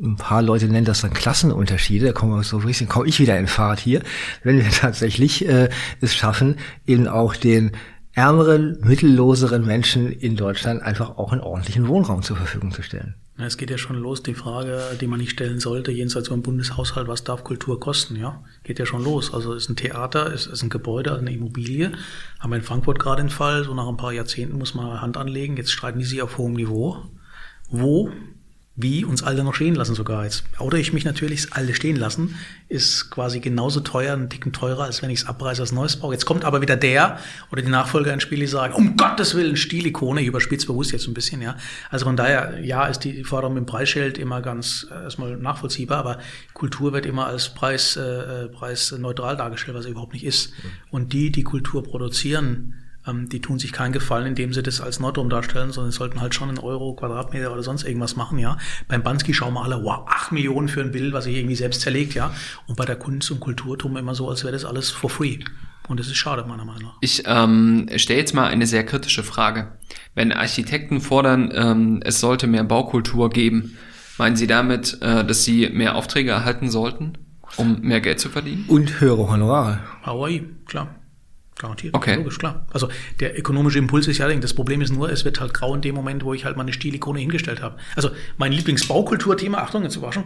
ein 0.02 0.16
paar 0.16 0.42
Leute 0.42 0.66
nennen 0.66 0.84
das 0.84 1.02
dann 1.02 1.12
Klassenunterschiede, 1.12 2.06
da 2.06 2.12
kommen 2.12 2.34
wir 2.34 2.42
so 2.42 2.58
ein 2.58 2.66
bisschen, 2.66 2.88
komme 2.88 3.06
ich 3.06 3.20
wieder 3.20 3.38
in 3.38 3.46
Fahrt 3.46 3.78
hier, 3.78 4.02
wenn 4.42 4.58
wir 4.58 4.68
tatsächlich 4.70 5.48
äh, 5.48 5.68
es 6.00 6.16
schaffen, 6.16 6.56
eben 6.84 7.06
auch 7.06 7.36
den 7.36 7.70
ärmeren, 8.14 8.78
mittelloseren 8.80 9.64
Menschen 9.66 10.10
in 10.10 10.36
Deutschland 10.36 10.82
einfach 10.82 11.18
auch 11.18 11.32
einen 11.32 11.40
ordentlichen 11.40 11.88
Wohnraum 11.88 12.22
zur 12.22 12.36
Verfügung 12.36 12.70
zu 12.72 12.82
stellen. 12.82 13.14
Es 13.36 13.56
geht 13.56 13.70
ja 13.70 13.78
schon 13.78 13.96
los, 13.96 14.22
die 14.22 14.34
Frage, 14.34 14.80
die 15.00 15.08
man 15.08 15.18
nicht 15.18 15.32
stellen 15.32 15.58
sollte, 15.58 15.90
jenseits 15.90 16.28
vom 16.28 16.42
Bundeshaushalt, 16.42 17.08
was 17.08 17.24
darf 17.24 17.42
Kultur 17.42 17.80
kosten, 17.80 18.14
ja? 18.14 18.44
Geht 18.62 18.78
ja 18.78 18.86
schon 18.86 19.02
los. 19.02 19.34
Also 19.34 19.54
ist 19.54 19.68
ein 19.68 19.74
Theater, 19.74 20.32
ist, 20.32 20.46
ist 20.46 20.62
ein 20.62 20.68
Gebäude, 20.68 21.18
eine 21.18 21.32
Immobilie. 21.32 21.90
Haben 22.38 22.50
wir 22.50 22.56
in 22.56 22.62
Frankfurt 22.62 23.00
gerade 23.00 23.22
den 23.22 23.30
Fall, 23.30 23.64
so 23.64 23.74
nach 23.74 23.88
ein 23.88 23.96
paar 23.96 24.12
Jahrzehnten 24.12 24.56
muss 24.56 24.74
man 24.74 25.00
Hand 25.00 25.16
anlegen. 25.16 25.56
Jetzt 25.56 25.72
streiten 25.72 25.98
die 25.98 26.04
sich 26.04 26.22
auf 26.22 26.38
hohem 26.38 26.52
Niveau. 26.52 27.02
Wo 27.70 28.10
wie 28.76 29.04
uns 29.04 29.22
alle 29.22 29.44
noch 29.44 29.54
stehen 29.54 29.76
lassen 29.76 29.94
sogar. 29.94 30.24
Jetzt 30.24 30.44
oute 30.58 30.78
ich 30.78 30.92
mich 30.92 31.04
natürlich, 31.04 31.52
alle 31.52 31.74
stehen 31.74 31.94
lassen, 31.94 32.34
ist 32.68 33.08
quasi 33.08 33.38
genauso 33.38 33.80
teuer, 33.80 34.14
einen 34.14 34.28
Ticken 34.28 34.52
teurer, 34.52 34.84
als 34.84 35.00
wenn 35.00 35.10
ich 35.10 35.20
es 35.20 35.26
abreiße 35.26 35.62
als 35.62 35.70
neues 35.70 35.96
baue. 35.96 36.12
Jetzt 36.12 36.24
kommt 36.24 36.44
aber 36.44 36.60
wieder 36.60 36.76
der 36.76 37.18
oder 37.52 37.62
die 37.62 37.70
Nachfolger 37.70 38.12
ins 38.12 38.24
Spiel, 38.24 38.40
die 38.40 38.48
sagen, 38.48 38.74
um 38.74 38.96
Gottes 38.96 39.36
Willen, 39.36 39.56
Stilikone, 39.56 40.22
ich 40.22 40.26
überspitze 40.26 40.66
bewusst 40.66 40.90
jetzt 40.90 41.06
ein 41.06 41.14
bisschen, 41.14 41.40
ja. 41.40 41.56
Also 41.90 42.04
von 42.04 42.16
daher, 42.16 42.60
ja, 42.64 42.86
ist 42.86 43.00
die 43.00 43.22
Forderung 43.22 43.54
mit 43.54 43.62
dem 43.62 43.66
Preisschild 43.66 44.18
immer 44.18 44.42
ganz 44.42 44.88
äh, 44.90 45.04
erstmal 45.04 45.36
nachvollziehbar, 45.36 45.98
aber 45.98 46.18
Kultur 46.52 46.92
wird 46.92 47.06
immer 47.06 47.26
als 47.26 47.50
Preis, 47.54 47.96
äh, 47.96 48.48
preisneutral 48.48 49.36
dargestellt, 49.36 49.76
was 49.76 49.84
sie 49.84 49.92
überhaupt 49.92 50.14
nicht 50.14 50.24
ist. 50.24 50.52
Und 50.90 51.12
die, 51.12 51.30
die 51.30 51.44
Kultur 51.44 51.84
produzieren, 51.84 52.74
ähm, 53.06 53.28
die 53.28 53.40
tun 53.40 53.58
sich 53.58 53.72
keinen 53.72 53.92
Gefallen, 53.92 54.26
indem 54.26 54.52
sie 54.52 54.62
das 54.62 54.80
als 54.80 55.00
Nordrum 55.00 55.28
darstellen, 55.28 55.72
sondern 55.72 55.92
sie 55.92 55.98
sollten 55.98 56.20
halt 56.20 56.34
schon 56.34 56.48
einen 56.48 56.58
Euro, 56.58 56.94
Quadratmeter 56.94 57.52
oder 57.52 57.62
sonst 57.62 57.84
irgendwas 57.84 58.16
machen, 58.16 58.38
ja. 58.38 58.58
Beim 58.88 59.02
Bansky 59.02 59.34
schauen 59.34 59.54
wir 59.54 59.62
alle, 59.62 59.82
wow, 59.82 60.06
acht 60.06 60.32
Millionen 60.32 60.68
für 60.68 60.80
ein 60.80 60.92
Bild, 60.92 61.12
was 61.12 61.24
sich 61.24 61.36
irgendwie 61.36 61.56
selbst 61.56 61.80
zerlegt, 61.80 62.14
ja. 62.14 62.32
Und 62.66 62.76
bei 62.76 62.84
der 62.84 62.96
Kunst 62.96 63.30
und 63.30 63.40
Kultur 63.40 63.78
tun 63.78 63.92
wir 63.92 64.00
immer 64.00 64.14
so, 64.14 64.28
als 64.28 64.42
wäre 64.44 64.52
das 64.52 64.64
alles 64.64 64.90
for 64.90 65.10
free. 65.10 65.38
Und 65.88 66.00
das 66.00 66.06
ist 66.06 66.16
schade, 66.16 66.44
meiner 66.48 66.64
Meinung 66.64 66.82
nach. 66.82 66.96
Ich 67.00 67.24
ähm, 67.26 67.88
stelle 67.96 68.18
jetzt 68.18 68.34
mal 68.34 68.46
eine 68.46 68.66
sehr 68.66 68.86
kritische 68.86 69.22
Frage. 69.22 69.72
Wenn 70.14 70.32
Architekten 70.32 71.00
fordern, 71.00 71.52
ähm, 71.54 72.00
es 72.02 72.20
sollte 72.20 72.46
mehr 72.46 72.64
Baukultur 72.64 73.28
geben, 73.28 73.76
meinen 74.16 74.36
Sie 74.36 74.46
damit, 74.46 74.98
äh, 75.02 75.24
dass 75.24 75.44
Sie 75.44 75.68
mehr 75.68 75.94
Aufträge 75.96 76.30
erhalten 76.30 76.70
sollten, 76.70 77.18
um 77.56 77.80
mehr 77.82 78.00
Geld 78.00 78.18
zu 78.18 78.30
verdienen? 78.30 78.64
Und 78.68 79.00
höhere 79.00 79.28
Honorare. 79.28 79.80
Hawaii, 80.02 80.48
klar. 80.64 80.94
Garantiert. 81.56 81.94
Okay. 81.94 82.16
Logisch, 82.16 82.38
klar. 82.38 82.66
Also 82.72 82.88
der 83.20 83.38
ökonomische 83.38 83.78
Impuls 83.78 84.08
ist 84.08 84.18
ja, 84.18 84.28
das 84.34 84.54
Problem 84.54 84.80
ist 84.80 84.90
nur, 84.92 85.10
es 85.10 85.24
wird 85.24 85.40
halt 85.40 85.54
grau 85.54 85.74
in 85.74 85.82
dem 85.82 85.94
Moment, 85.94 86.24
wo 86.24 86.34
ich 86.34 86.44
halt 86.44 86.56
meine 86.56 86.72
Stilikone 86.72 87.20
hingestellt 87.20 87.62
habe. 87.62 87.76
Also 87.94 88.10
mein 88.38 88.50
Lieblingsbaukulturthema, 88.52 89.58
Achtung, 89.58 89.84
jetzt 89.84 89.94
Überraschung, 89.96 90.24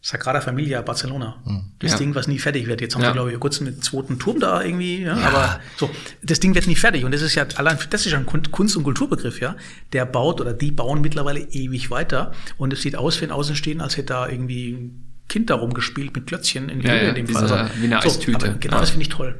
Sagrada 0.00 0.40
Familia 0.40 0.80
Barcelona. 0.80 1.42
Das 1.80 1.92
Ja. 1.92 1.98
Ding, 1.98 2.14
was 2.14 2.28
nie 2.28 2.38
fertig 2.38 2.68
wird. 2.68 2.80
Jetzt 2.80 2.94
haben 2.94 3.02
Ja. 3.02 3.08
sie, 3.08 3.14
glaube 3.14 3.32
ich, 3.32 3.40
kurz 3.40 3.60
einen 3.60 3.82
zweiten 3.82 4.20
Turm 4.20 4.38
da 4.38 4.62
irgendwie, 4.62 5.02
ja, 5.02 5.16
aber 5.16 5.58
so, 5.76 5.90
das 6.22 6.38
Ding 6.38 6.54
wird 6.54 6.68
nie 6.68 6.76
fertig. 6.76 7.04
Und 7.04 7.12
das 7.12 7.20
ist 7.20 7.34
ja 7.34 7.44
allein, 7.56 7.76
das 7.90 8.06
ist 8.06 8.12
ja 8.12 8.18
ein 8.18 8.24
Kun- 8.24 8.48
Kunst- 8.52 8.76
und 8.76 8.84
Kulturbegriff, 8.84 9.40
ja. 9.40 9.56
Der 9.92 10.06
baut 10.06 10.40
oder 10.40 10.52
die 10.52 10.70
bauen 10.70 11.00
mittlerweile 11.00 11.40
ewig 11.40 11.90
weiter. 11.90 12.30
Und 12.58 12.72
es 12.72 12.82
sieht 12.82 12.94
aus 12.94 13.16
für 13.16 13.26
den 13.26 13.32
Außenstehenden, 13.32 13.82
als 13.82 13.96
hätte 13.96 14.06
da 14.12 14.28
irgendwie 14.28 14.70
ein 14.70 15.04
Kind 15.28 15.50
da 15.50 15.56
rumgespielt 15.56 16.14
mit 16.14 16.28
Klötzchen 16.28 16.68
in, 16.68 16.80
Ja, 16.80 16.90
Höhe 16.92 17.02
ja, 17.02 17.08
in 17.08 17.14
dem 17.16 17.26
Fall. 17.26 17.68
wie 17.80 17.84
eine 17.86 18.00
Eistüte. 18.00 18.36
aber 18.50 18.58
genau, 18.58 18.76
Ja. 18.76 18.80
das 18.80 18.90
finde 18.90 19.02
ich 19.02 19.08
toll. 19.08 19.34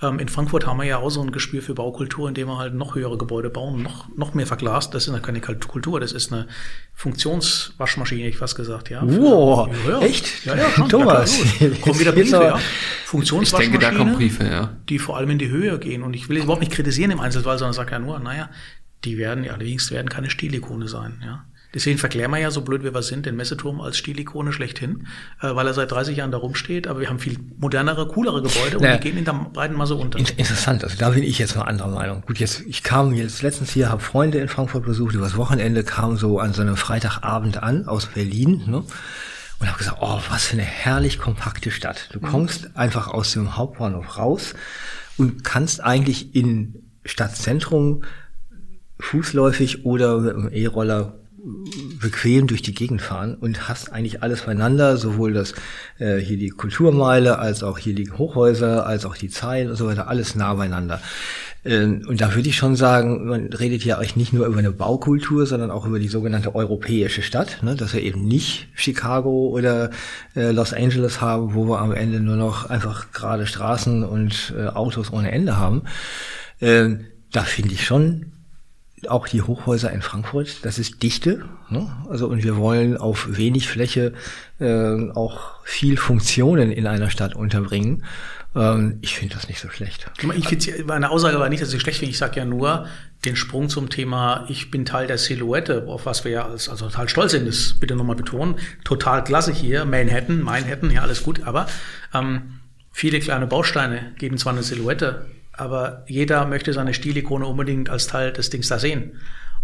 Ähm, 0.00 0.20
in 0.20 0.28
Frankfurt 0.28 0.64
haben 0.66 0.76
wir 0.78 0.84
ja 0.84 0.98
auch 0.98 1.10
so 1.10 1.20
ein 1.22 1.32
Gespür 1.32 1.60
für 1.60 1.74
Baukultur, 1.74 2.28
indem 2.28 2.46
wir 2.48 2.58
halt 2.58 2.72
noch 2.74 2.94
höhere 2.94 3.18
Gebäude 3.18 3.50
bauen, 3.50 3.82
noch, 3.82 4.08
noch 4.16 4.32
mehr 4.32 4.46
verglast. 4.46 4.94
Das 4.94 5.08
ist 5.08 5.12
ja 5.12 5.18
keine 5.18 5.40
Kultur, 5.40 5.98
das 5.98 6.12
ist 6.12 6.32
eine 6.32 6.46
Funktionswaschmaschine, 6.94 8.20
hätte 8.22 8.30
ich 8.30 8.36
fast 8.38 8.56
gesagt, 8.56 8.90
ja. 8.90 9.00
Für- 9.00 9.20
Wow, 9.20 9.68
ja, 9.86 9.90
ja. 9.90 10.00
echt? 10.00 10.44
Ja, 10.44 10.54
ja, 10.56 10.70
schon. 10.70 10.88
Thomas, 10.88 11.38
Ja. 11.60 11.68
Kommen 11.80 11.98
wieder 11.98 12.12
Briefe, 12.18 12.36
ja. 12.36 12.56
Ich 12.58 12.62
Funktionswaschmaschine. 13.06 13.78
denke, 13.78 13.96
da 13.96 13.98
kommen 13.98 14.14
Briefe, 14.14 14.44
ja. 14.44 14.76
Die 14.88 14.98
vor 14.98 15.16
allem 15.16 15.30
in 15.30 15.38
die 15.38 15.48
Höhe 15.48 15.78
gehen. 15.78 16.02
Und 16.02 16.14
ich 16.14 16.28
will 16.28 16.38
überhaupt 16.38 16.60
nicht 16.60 16.72
kritisieren 16.72 17.10
im 17.10 17.20
Einzelfall, 17.20 17.58
sondern 17.58 17.72
sage 17.74 17.92
ja 17.92 17.98
nur, 17.98 18.18
naja, 18.20 18.50
die 19.04 19.18
werden, 19.18 19.44
ja, 19.44 19.52
allerdings 19.52 19.90
werden 19.90 20.08
keine 20.08 20.30
Stilikone 20.30 20.86
sein, 20.88 21.20
ja. 21.24 21.44
Deswegen 21.74 21.98
verklären 21.98 22.30
wir 22.30 22.38
ja, 22.38 22.50
so 22.50 22.62
blöd 22.62 22.82
wie 22.82 22.94
wir 22.94 23.02
sind, 23.02 23.26
den 23.26 23.36
Messeturm 23.36 23.80
als 23.82 23.98
Stilikone 23.98 24.52
schlechthin, 24.54 25.06
äh, 25.42 25.54
weil 25.54 25.66
er 25.66 25.74
seit 25.74 25.90
30 25.92 26.16
Jahren 26.16 26.30
da 26.30 26.38
rumsteht. 26.38 26.86
Aber 26.86 27.00
wir 27.00 27.10
haben 27.10 27.18
viel 27.18 27.38
modernere, 27.58 28.08
coolere 28.08 28.40
Gebäude 28.42 28.78
und 28.78 28.82
Naja. 28.84 28.96
die 28.96 29.02
gehen 29.08 29.18
in 29.18 29.24
der 29.26 29.34
breiten 29.52 29.74
Masse 29.74 29.94
unter. 29.94 30.18
In- 30.18 30.24
Interessant, 30.26 30.82
also 30.82 30.96
da 30.98 31.10
bin 31.10 31.22
ich 31.22 31.38
jetzt 31.38 31.56
mal 31.56 31.64
anderer 31.64 31.90
Meinung. 31.90 32.22
Gut, 32.26 32.38
jetzt 32.38 32.62
ich 32.66 32.82
kam 32.82 33.12
jetzt 33.12 33.42
letztens 33.42 33.70
hier, 33.70 33.90
habe 33.90 34.00
Freunde 34.00 34.38
in 34.38 34.48
Frankfurt 34.48 34.84
besucht, 34.86 35.14
übers 35.14 35.36
Wochenende 35.36 35.84
kam 35.84 36.16
so 36.16 36.38
an 36.40 36.54
so 36.54 36.62
einem 36.62 36.76
Freitagabend 36.76 37.62
an 37.62 37.86
aus 37.86 38.06
Berlin, 38.06 38.62
ne? 38.66 38.82
Und 39.60 39.66
habe 39.66 39.76
gesagt, 39.78 39.98
oh, 40.00 40.20
was 40.30 40.46
für 40.46 40.52
eine 40.54 40.62
herrlich 40.62 41.18
kompakte 41.18 41.70
Stadt. 41.72 42.08
Du 42.12 42.20
kommst 42.20 42.76
einfach 42.76 43.08
aus 43.08 43.32
dem 43.32 43.56
Hauptbahnhof 43.56 44.16
raus 44.16 44.54
und 45.16 45.42
kannst 45.42 45.82
eigentlich 45.82 46.34
in 46.36 46.76
Stadtzentrum 47.04 48.04
fußläufig 49.00 49.84
oder 49.84 50.18
mit 50.20 50.34
dem 50.34 50.48
E-Roller 50.52 51.14
bequem 52.00 52.46
durch 52.46 52.62
die 52.62 52.74
Gegend 52.74 53.00
fahren 53.00 53.34
und 53.34 53.68
hast 53.68 53.92
eigentlich 53.92 54.22
alles 54.22 54.42
beieinander, 54.42 54.96
sowohl 54.96 55.32
das 55.32 55.54
äh, 55.98 56.16
hier 56.18 56.36
die 56.36 56.50
Kulturmeile, 56.50 57.38
als 57.38 57.62
auch 57.62 57.78
hier 57.78 57.94
die 57.94 58.10
Hochhäuser, 58.10 58.86
als 58.86 59.04
auch 59.04 59.16
die 59.16 59.28
Zeilen 59.28 59.70
und 59.70 59.76
so 59.76 59.86
weiter, 59.86 60.08
alles 60.08 60.34
nah 60.34 60.54
beieinander. 60.54 61.00
Ähm, 61.64 62.04
und 62.08 62.20
da 62.20 62.34
würde 62.34 62.48
ich 62.48 62.56
schon 62.56 62.76
sagen, 62.76 63.26
man 63.26 63.52
redet 63.52 63.84
ja 63.84 63.96
eigentlich 63.96 64.16
nicht 64.16 64.32
nur 64.32 64.46
über 64.46 64.58
eine 64.58 64.72
Baukultur, 64.72 65.46
sondern 65.46 65.70
auch 65.70 65.86
über 65.86 65.98
die 65.98 66.08
sogenannte 66.08 66.54
europäische 66.54 67.22
Stadt, 67.22 67.62
ne? 67.62 67.74
dass 67.74 67.94
wir 67.94 68.02
eben 68.02 68.24
nicht 68.24 68.68
Chicago 68.74 69.48
oder 69.48 69.90
äh, 70.34 70.50
Los 70.50 70.72
Angeles 70.72 71.20
haben, 71.20 71.54
wo 71.54 71.66
wir 71.66 71.80
am 71.80 71.92
Ende 71.92 72.20
nur 72.20 72.36
noch 72.36 72.70
einfach 72.70 73.12
gerade 73.12 73.46
Straßen 73.46 74.04
und 74.04 74.54
äh, 74.56 74.68
Autos 74.68 75.12
ohne 75.12 75.30
Ende 75.32 75.56
haben. 75.56 75.82
Ähm, 76.60 77.06
da 77.32 77.42
finde 77.42 77.74
ich 77.74 77.84
schon 77.84 78.32
auch 79.06 79.28
die 79.28 79.42
Hochhäuser 79.42 79.92
in 79.92 80.02
Frankfurt, 80.02 80.64
das 80.64 80.78
ist 80.78 81.02
Dichte. 81.02 81.44
Ne? 81.70 81.88
Also 82.08 82.26
und 82.28 82.42
wir 82.42 82.56
wollen 82.56 82.96
auf 82.96 83.36
wenig 83.36 83.68
Fläche 83.68 84.12
äh, 84.58 85.10
auch 85.10 85.64
viel 85.64 85.96
Funktionen 85.96 86.72
in 86.72 86.86
einer 86.86 87.10
Stadt 87.10 87.34
unterbringen. 87.34 88.04
Ähm, 88.54 88.98
ich 89.02 89.16
finde 89.16 89.34
das 89.34 89.48
nicht 89.48 89.60
so 89.60 89.68
schlecht. 89.68 90.10
Ich 90.36 90.84
meine 90.84 91.10
Aussage 91.10 91.38
war 91.38 91.48
nicht, 91.48 91.62
dass 91.62 91.72
ich 91.72 91.80
schlecht 91.80 91.98
finde. 91.98 92.10
Ich 92.10 92.18
sage 92.18 92.40
ja 92.40 92.44
nur 92.44 92.86
den 93.24 93.36
Sprung 93.36 93.68
zum 93.68 93.90
Thema, 93.90 94.46
ich 94.48 94.70
bin 94.70 94.84
Teil 94.84 95.06
der 95.06 95.18
Silhouette, 95.18 95.86
auf 95.86 96.06
was 96.06 96.24
wir 96.24 96.32
ja 96.32 96.46
als, 96.46 96.68
also 96.68 96.86
total 96.86 97.08
stolz 97.08 97.32
sind, 97.32 97.46
das 97.46 97.74
bitte 97.78 97.96
nochmal 97.96 98.16
betonen. 98.16 98.56
Total 98.84 99.24
klasse 99.24 99.52
hier, 99.52 99.84
Manhattan, 99.84 100.40
Manhattan, 100.40 100.90
ja, 100.90 101.02
alles 101.02 101.22
gut, 101.22 101.42
aber 101.42 101.66
ähm, 102.14 102.60
viele 102.92 103.20
kleine 103.20 103.46
Bausteine 103.46 104.14
geben 104.18 104.38
zwar 104.38 104.52
eine 104.52 104.62
Silhouette, 104.62 105.26
aber 105.58 106.04
jeder 106.08 106.46
möchte 106.46 106.72
seine 106.72 106.94
Stilikone 106.94 107.46
unbedingt 107.46 107.90
als 107.90 108.06
Teil 108.06 108.32
des 108.32 108.50
Dings 108.50 108.68
da 108.68 108.78
sehen. 108.78 109.12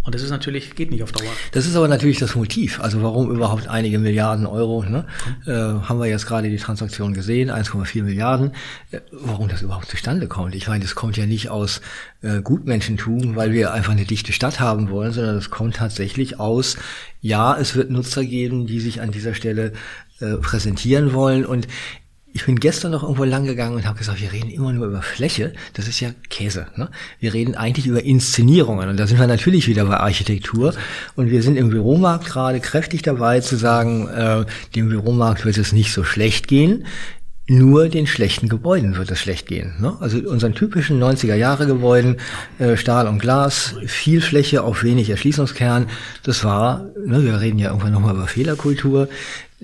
Und 0.05 0.15
das 0.15 0.21
ist 0.21 0.31
natürlich, 0.31 0.75
geht 0.75 0.91
nicht 0.91 1.03
auf 1.03 1.13
Dauer. 1.13 1.31
Das 1.53 1.65
ist 1.65 1.77
aber 1.77 1.89
natürlich 1.89 2.19
das 2.19 2.35
Motiv. 2.35 2.79
Also 2.81 3.03
warum 3.03 3.31
überhaupt 3.31 3.69
einige 3.69 3.99
Milliarden 3.99 4.45
Euro, 4.45 4.85
ne? 4.85 5.07
äh, 5.47 5.51
haben 5.51 5.99
wir 5.99 6.07
jetzt 6.07 6.27
gerade 6.27 6.51
die 6.51 6.59
Transaktion 6.59 7.15
gesehen, 7.15 7.51
1,4 7.51 8.03
Milliarden. 8.03 8.53
Äh, 8.91 9.01
warum 9.13 9.49
das 9.49 9.63
überhaupt 9.63 9.89
zustande 9.89 10.29
kommt? 10.29 10.55
Ich 10.55 10.69
meine, 10.69 10.85
das 10.85 10.95
kommt 10.95 11.17
ja 11.17 11.25
nicht 11.25 11.49
aus 11.49 11.81
äh, 12.21 12.43
Gutmenschentum, 12.43 13.35
weil 13.35 13.53
wir 13.53 13.73
einfach 13.73 13.93
eine 13.93 14.05
dichte 14.05 14.35
Stadt 14.35 14.61
haben 14.61 14.91
wollen, 14.91 15.13
sondern 15.13 15.37
das 15.37 15.49
kommt 15.49 15.77
tatsächlich 15.77 16.39
aus, 16.39 16.77
ja, 17.23 17.57
es 17.57 17.75
wird 17.75 17.91
Nutzer 17.91 18.27
geben, 18.27 18.67
die 18.67 18.81
sich 18.81 19.01
an 19.01 19.11
dieser 19.11 19.33
Stelle 19.33 19.73
äh, 20.21 20.37
präsentieren 20.37 21.15
wollen 21.15 21.47
und 21.47 21.67
ich 22.35 22.47
bin 22.47 22.59
gestern 22.59 22.91
noch 22.91 23.05
irgendwo 23.05 23.23
lang 23.23 23.47
gegangen 23.47 23.77
und 23.77 23.87
habe 23.87 23.97
gesagt, 23.97 24.21
wir 24.21 24.33
reden 24.33 24.51
immer 24.51 24.73
nur 24.73 24.89
über 24.89 25.03
Fläche. 25.03 25.53
Das 25.75 25.87
ist 25.87 26.01
ja 26.01 26.11
Käse. 26.31 26.67
Ne? 26.75 26.91
Wir 27.21 27.33
reden 27.33 27.55
eigentlich 27.55 27.87
über 27.87 28.03
Inszenierungen. 28.03 28.89
Und 28.89 28.97
da 28.97 29.07
sind 29.07 29.21
wir 29.21 29.29
natürlich 29.29 29.69
wieder 29.69 29.85
bei 29.85 29.99
Architektur. 29.99 30.75
Und 31.15 31.31
wir 31.31 31.45
sind 31.45 31.57
im 31.57 31.71
Büromarkt 31.71 32.27
gerade 32.27 32.59
kräftig 32.59 33.03
dabei 33.03 33.39
zu 33.39 33.55
sagen, 33.55 34.09
äh, 34.09 34.45
dem 34.75 34.89
Büromarkt 34.89 35.45
wird 35.45 35.59
es 35.59 35.71
nicht 35.73 35.93
so 35.93 36.03
schlecht 36.03 36.49
gehen. 36.49 36.87
Nur 37.47 37.89
den 37.89 38.09
schlechten 38.09 38.49
Gebäuden 38.49 38.97
wird 38.97 39.13
es 39.13 39.21
schlecht 39.21 39.47
gehen. 39.47 39.75
Ne? 39.79 39.97
Also 40.01 40.19
unseren 40.19 40.55
typischen 40.55 41.01
90er-Jahre-Gebäuden, 41.01 42.17
äh, 42.59 42.77
Stahl 42.77 43.07
und 43.07 43.21
Glas, 43.21 43.77
viel 43.87 44.21
Fläche 44.21 44.65
auf 44.65 44.83
wenig 44.83 45.09
Erschließungskern, 45.09 45.87
das 46.25 46.43
war, 46.43 46.87
ne, 47.07 47.23
wir 47.23 47.41
reden 47.41 47.59
ja 47.59 47.69
irgendwann 47.69 47.93
nochmal 47.93 48.15
über 48.15 48.27
Fehlerkultur, 48.27 49.09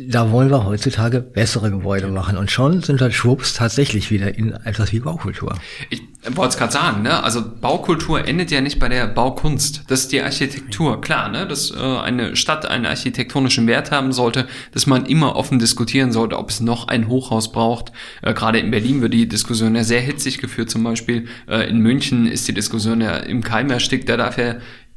da 0.09 0.30
wollen 0.30 0.50
wir 0.50 0.64
heutzutage 0.64 1.21
bessere 1.21 1.71
Gebäude 1.71 2.09
machen. 2.09 2.37
Und 2.37 2.50
schon 2.50 2.83
sind 2.83 3.00
dann 3.00 3.12
Schwupps 3.12 3.54
tatsächlich 3.54 4.11
wieder 4.11 4.37
in 4.37 4.52
etwas 4.52 4.92
wie 4.92 5.00
Baukultur. 5.00 5.59
Ich 5.90 6.02
wollte 6.30 6.50
es 6.50 6.57
gerade 6.57 6.73
sagen, 6.73 7.02
ne? 7.02 7.23
Also 7.23 7.42
Baukultur 7.61 8.26
endet 8.26 8.50
ja 8.50 8.61
nicht 8.61 8.78
bei 8.78 8.88
der 8.88 9.07
Baukunst. 9.07 9.83
Das 9.88 10.00
ist 10.00 10.12
die 10.12 10.23
Architektur. 10.23 11.00
Klar, 11.00 11.28
ne? 11.28 11.47
Dass 11.47 11.71
äh, 11.71 11.78
eine 11.78 12.37
Stadt 12.37 12.66
einen 12.66 12.87
architektonischen 12.87 13.66
Wert 13.66 13.90
haben 13.90 14.12
sollte, 14.12 14.47
dass 14.73 14.87
man 14.87 15.07
immer 15.07 15.37
offen 15.37 15.59
diskutieren 15.59 16.12
sollte, 16.12 16.38
ob 16.38 16.50
es 16.50 16.61
noch 16.61 16.88
ein 16.88 17.09
Hochhaus 17.09 17.52
braucht. 17.52 17.92
Äh, 18.23 18.33
Gerade 18.33 18.59
in 18.59 18.71
Berlin 18.71 19.02
wird 19.02 19.12
die 19.12 19.28
Diskussion 19.28 19.75
ja 19.75 19.85
sehr 19.85 20.00
hitzig 20.00 20.38
geführt. 20.38 20.71
Zum 20.71 20.85
Beispiel 20.85 21.26
äh, 21.49 21.69
in 21.69 21.78
München 21.78 22.26
ist 22.26 22.49
die 22.49 22.54
Diskussion 22.54 23.00
ja 23.00 23.16
im 23.16 23.42
Keim 23.42 23.71
erstickt. 23.71 24.09
Da 24.09 24.16
darf 24.16 24.38
ja 24.38 24.57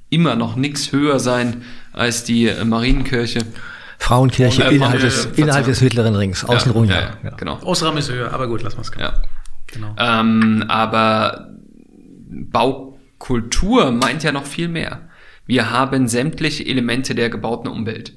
immer 0.10 0.36
noch 0.36 0.55
nichts 0.55 0.91
höher 0.91 1.19
sein 1.19 1.63
als 1.91 2.24
die 2.24 2.48
äh, 2.48 2.63
Marienkirche. 2.63 3.39
Frauenkirche 4.03 4.63
Äh, 4.65 4.75
innerhalb, 4.75 5.00
äh, 5.00 5.03
des, 5.03 5.25
innerhalb 5.38 5.65
des 5.65 5.79
mittleren 5.79 6.13
Rings, 6.15 6.43
außenrum 6.43 6.86
ja, 6.86 6.95
ja. 6.95 7.01
ja, 7.01 7.17
ja. 7.24 7.29
genau. 7.38 7.55
Ausrahmen 7.60 8.00
ist 8.00 8.12
höher, 8.12 8.33
aber 8.33 8.48
gut, 8.48 8.62
lassen 8.62 8.77
wir 8.77 8.81
es 8.81 8.91
Ja. 9.00 9.22
Genau. 9.67 9.95
Ähm, 9.98 10.65
aber 10.67 11.48
Baukultur 12.29 13.91
meint 13.91 14.24
ja 14.24 14.33
noch 14.33 14.45
viel 14.45 14.67
mehr. 14.67 15.07
Wir 15.45 15.72
haben 15.72 16.10
sämtliche 16.10 16.65
Elemente 16.65 17.15
der 17.15 17.29
gebauten 17.29 17.72
Umwelt. 17.72 18.13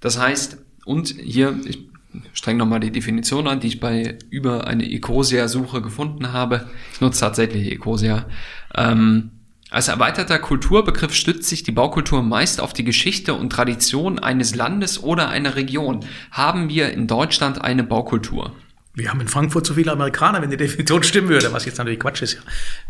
Das 0.00 0.20
heißt, 0.20 0.58
und 0.84 1.08
hier, 1.08 1.58
ich 1.64 1.88
streng 2.34 2.58
nochmal 2.58 2.80
die 2.80 2.90
Definition 2.90 3.48
an, 3.48 3.60
die 3.60 3.68
ich 3.68 3.80
bei 3.80 4.18
über 4.28 4.66
eine 4.66 4.90
Ecosia-Suche 4.90 5.80
gefunden 5.80 6.32
habe. 6.34 6.68
Ich 6.92 7.00
nutze 7.00 7.20
tatsächlich 7.20 7.72
Ecosia. 7.72 8.26
Ähm, 8.74 9.30
Als 9.70 9.86
erweiterter 9.86 10.40
Kulturbegriff 10.40 11.14
stützt 11.14 11.48
sich 11.48 11.62
die 11.62 11.70
Baukultur 11.70 12.22
meist 12.22 12.60
auf 12.60 12.72
die 12.72 12.82
Geschichte 12.82 13.34
und 13.34 13.50
Tradition 13.50 14.18
eines 14.18 14.56
Landes 14.56 15.00
oder 15.00 15.28
einer 15.28 15.54
Region. 15.54 16.00
Haben 16.32 16.68
wir 16.68 16.92
in 16.92 17.06
Deutschland 17.06 17.62
eine 17.62 17.84
Baukultur? 17.84 18.52
Wir 18.94 19.10
haben 19.10 19.20
in 19.20 19.28
Frankfurt 19.28 19.64
so 19.66 19.74
viele 19.74 19.92
Amerikaner, 19.92 20.42
wenn 20.42 20.50
die 20.50 20.56
Definition 20.56 21.04
stimmen 21.04 21.28
würde, 21.28 21.52
was 21.52 21.64
jetzt 21.66 21.78
natürlich 21.78 22.00
Quatsch 22.00 22.22
ist. 22.22 22.38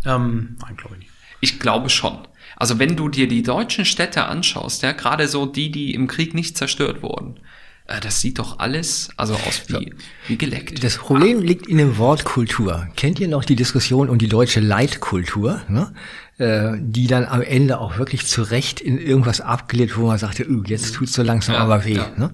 Ja. 0.05 0.17
Ähm, 0.17 0.57
nein, 0.63 0.77
glaube 0.77 0.95
ich 0.95 1.01
nicht. 1.01 1.11
Ich 1.41 1.61
glaube 1.61 1.91
schon. 1.91 2.19
Also 2.57 2.79
wenn 2.79 2.97
du 2.97 3.09
dir 3.11 3.29
die 3.29 3.43
deutschen 3.43 3.85
Städte 3.85 4.25
anschaust, 4.25 4.83
ja, 4.83 4.93
gerade 4.93 5.29
so 5.29 5.45
die, 5.47 5.71
die 5.71 5.95
im 5.95 6.07
Krieg 6.07 6.35
nicht 6.35 6.57
zerstört 6.57 7.03
wurden, 7.03 7.41
äh, 7.87 8.01
das 8.01 8.21
sieht 8.21 8.39
doch 8.39 8.59
alles 8.59 9.11
also 9.17 9.35
aus 9.35 9.65
wie, 9.69 9.95
wie 10.27 10.39
geleckt. 10.39 10.83
Das 10.83 10.97
Problem 10.97 11.39
ah. 11.39 11.43
liegt 11.43 11.67
in 11.67 11.79
dem 11.79 11.99
Wort 11.99 12.25
Kultur. 12.25 12.89
Kennt 12.97 13.21
ihr 13.21 13.29
noch 13.29 13.45
die 13.45 13.57
Diskussion 13.57 14.09
um 14.09 14.19
die 14.19 14.29
deutsche 14.29 14.61
Leitkultur? 14.61 15.63
Ne? 15.69 15.93
Äh, 16.41 16.79
die 16.81 17.07
dann 17.07 17.27
am 17.27 17.43
Ende 17.43 17.79
auch 17.81 17.99
wirklich 17.99 18.27
zu 18.27 18.41
Recht 18.41 18.81
in 18.81 18.99
irgendwas 18.99 19.43
abgelehnt, 19.43 19.99
wo 19.99 20.07
man 20.07 20.17
sagte, 20.17 20.49
uh, 20.49 20.63
jetzt 20.65 20.95
tut's 20.95 21.13
so 21.13 21.23
langsam 21.23 21.55
ja, 21.55 21.61
aber 21.61 21.85
weh. 21.85 21.97
Ja. 21.97 22.11
Ne? 22.17 22.31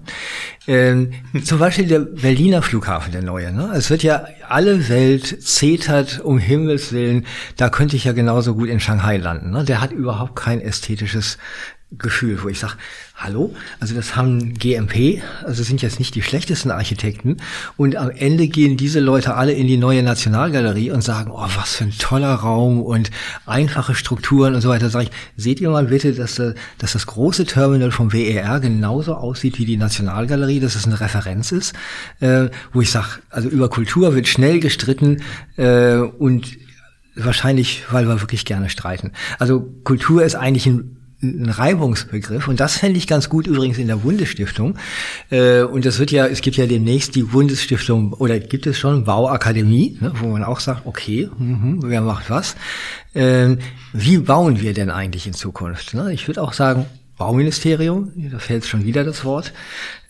Ähm, 0.65 1.11
zum 1.43 1.59
Beispiel 1.59 1.87
der 1.87 1.99
Berliner 1.99 2.61
Flughafen, 2.61 3.11
der 3.11 3.21
neue. 3.21 3.51
Ne? 3.51 3.69
Es 3.75 3.89
wird 3.89 4.03
ja 4.03 4.25
alle 4.47 4.87
Welt 4.87 5.43
zetert, 5.43 6.21
um 6.21 6.39
Himmels 6.39 6.93
Willen, 6.93 7.25
da 7.57 7.67
könnte 7.67 7.97
ich 7.97 8.05
ja 8.05 8.13
genauso 8.13 8.55
gut 8.55 8.69
in 8.69 8.79
Shanghai 8.79 9.17
landen. 9.17 9.51
Ne? 9.51 9.65
Der 9.65 9.81
hat 9.81 9.91
überhaupt 9.91 10.37
kein 10.37 10.61
ästhetisches 10.61 11.37
Gefühl, 11.91 12.43
wo 12.43 12.49
ich 12.49 12.59
sage, 12.59 12.73
hallo, 13.15 13.55
also 13.79 13.95
das 13.95 14.17
haben 14.17 14.55
GMP, 14.55 15.21
also 15.45 15.63
sind 15.63 15.81
jetzt 15.81 15.99
nicht 15.99 16.15
die 16.15 16.21
schlechtesten 16.21 16.69
Architekten 16.69 17.37
und 17.77 17.95
am 17.95 18.09
Ende 18.09 18.49
gehen 18.49 18.75
diese 18.75 18.99
Leute 18.99 19.35
alle 19.35 19.53
in 19.53 19.67
die 19.67 19.77
neue 19.77 20.03
Nationalgalerie 20.03 20.91
und 20.91 21.01
sagen, 21.01 21.31
oh, 21.31 21.47
was 21.55 21.75
für 21.75 21.85
ein 21.85 21.97
toller 21.97 22.33
Raum 22.33 22.81
und 22.81 23.09
einfache 23.45 23.95
Strukturen 23.95 24.53
und 24.53 24.59
so 24.59 24.67
weiter. 24.67 24.89
Sag 24.89 25.03
ich, 25.03 25.11
seht 25.37 25.61
ihr 25.61 25.69
mal 25.69 25.85
bitte, 25.85 26.11
dass, 26.11 26.35
dass 26.35 26.91
das 26.91 27.05
große 27.05 27.45
Terminal 27.45 27.91
vom 27.91 28.11
WER 28.11 28.59
genauso 28.59 29.15
aussieht 29.15 29.57
wie 29.57 29.65
die 29.65 29.77
Nationalgalerie, 29.77 30.59
dass 30.59 30.75
es 30.75 30.85
eine 30.85 30.99
Referenz 30.99 31.53
ist, 31.53 31.73
äh, 32.19 32.49
wo 32.73 32.81
ich 32.81 32.91
sage, 32.91 33.07
also 33.29 33.47
über 33.47 33.69
Kultur 33.69 34.13
wird 34.13 34.27
schnell 34.27 34.59
gestritten 34.59 35.21
äh, 35.55 35.95
und 35.95 36.57
wahrscheinlich, 37.15 37.85
weil 37.89 38.09
wir 38.09 38.19
wirklich 38.19 38.43
gerne 38.43 38.69
streiten. 38.69 39.13
Also 39.39 39.61
Kultur 39.85 40.23
ist 40.23 40.35
eigentlich 40.35 40.65
ein 40.65 40.96
ein 41.21 41.49
Reibungsbegriff 41.49 42.47
und 42.47 42.59
das 42.59 42.77
fände 42.77 42.97
ich 42.97 43.07
ganz 43.07 43.27
gut 43.27 43.47
übrigens 43.47 43.79
in 43.79 43.87
der 43.87 43.95
Bundesstiftung 43.97 44.77
äh, 45.31 45.61
und 45.61 45.85
das 45.85 45.97
wird 45.97 46.11
ja, 46.11 46.27
es 46.27 46.41
gibt 46.41 46.57
ja 46.57 46.67
demnächst 46.67 47.15
die 47.15 47.23
Bundesstiftung 47.23 48.13
oder 48.13 48.39
gibt 48.39 48.67
es 48.67 48.77
schon 48.77 49.03
Bauakademie, 49.03 49.97
ne, 49.99 50.11
wo 50.19 50.27
man 50.27 50.43
auch 50.43 50.59
sagt, 50.59 50.85
okay, 50.85 51.29
mh, 51.37 51.79
wer 51.87 52.01
macht 52.01 52.29
was? 52.29 52.55
Äh, 53.13 53.57
wie 53.93 54.19
bauen 54.19 54.61
wir 54.61 54.73
denn 54.73 54.91
eigentlich 54.91 55.25
in 55.25 55.33
Zukunft? 55.33 55.95
Ne? 55.95 56.13
Ich 56.13 56.27
würde 56.27 56.41
auch 56.41 56.53
sagen, 56.53 56.85
Bauministerium, 57.17 58.11
da 58.15 58.37
fällt 58.37 58.65
schon 58.65 58.85
wieder 58.85 59.03
das 59.03 59.25
Wort. 59.25 59.53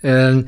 Äh, 0.02 0.44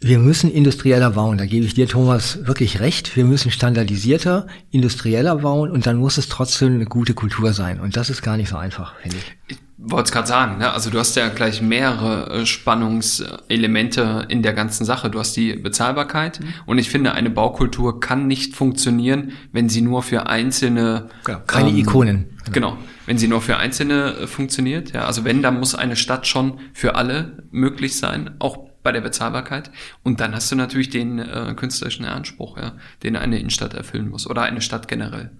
wir 0.00 0.18
müssen 0.18 0.50
industrieller 0.50 1.10
bauen, 1.10 1.38
da 1.38 1.44
gebe 1.44 1.66
ich 1.66 1.74
dir, 1.74 1.88
Thomas, 1.88 2.46
wirklich 2.46 2.80
recht. 2.80 3.16
Wir 3.16 3.24
müssen 3.24 3.50
standardisierter, 3.50 4.46
industrieller 4.70 5.36
bauen 5.36 5.70
und 5.70 5.86
dann 5.86 5.96
muss 5.96 6.18
es 6.18 6.28
trotzdem 6.28 6.74
eine 6.74 6.86
gute 6.86 7.14
Kultur 7.14 7.52
sein. 7.52 7.80
Und 7.80 7.96
das 7.96 8.08
ist 8.08 8.22
gar 8.22 8.36
nicht 8.36 8.48
so 8.48 8.56
einfach, 8.56 8.94
finde 9.00 9.16
ich. 9.16 9.58
Wollte 9.80 10.08
es 10.08 10.12
gerade 10.12 10.26
sagen, 10.26 10.58
ne? 10.58 10.72
also 10.72 10.90
du 10.90 10.98
hast 10.98 11.14
ja 11.14 11.28
gleich 11.28 11.62
mehrere 11.62 12.40
äh, 12.40 12.46
Spannungselemente 12.46 14.26
in 14.28 14.42
der 14.42 14.52
ganzen 14.52 14.84
Sache. 14.84 15.08
Du 15.08 15.20
hast 15.20 15.36
die 15.36 15.54
Bezahlbarkeit 15.54 16.40
mhm. 16.40 16.54
und 16.66 16.78
ich 16.78 16.90
finde, 16.90 17.12
eine 17.12 17.30
Baukultur 17.30 18.00
kann 18.00 18.26
nicht 18.26 18.56
funktionieren, 18.56 19.32
wenn 19.52 19.68
sie 19.68 19.80
nur 19.80 20.02
für 20.02 20.26
einzelne... 20.26 21.10
Genau, 21.24 21.38
keine 21.46 21.70
ähm, 21.70 21.78
Ikonen. 21.78 22.38
Genau, 22.50 22.76
wenn 23.06 23.18
sie 23.18 23.28
nur 23.28 23.40
für 23.40 23.58
Einzelne 23.58 24.14
äh, 24.14 24.26
funktioniert. 24.26 24.92
Ja, 24.92 25.04
also 25.04 25.24
wenn, 25.24 25.42
dann 25.42 25.60
muss 25.60 25.76
eine 25.76 25.94
Stadt 25.94 26.26
schon 26.26 26.58
für 26.72 26.96
alle 26.96 27.44
möglich 27.52 27.98
sein, 27.98 28.34
auch 28.40 28.68
bei 28.82 28.90
der 28.90 29.00
Bezahlbarkeit. 29.00 29.70
Und 30.02 30.18
dann 30.18 30.34
hast 30.34 30.50
du 30.50 30.56
natürlich 30.56 30.90
den 30.90 31.20
äh, 31.20 31.54
künstlerischen 31.54 32.04
Anspruch, 32.04 32.56
ja, 32.56 32.72
den 33.04 33.14
eine 33.14 33.38
Innenstadt 33.38 33.74
erfüllen 33.74 34.08
muss 34.08 34.26
oder 34.26 34.42
eine 34.42 34.60
Stadt 34.60 34.88
generell. 34.88 35.30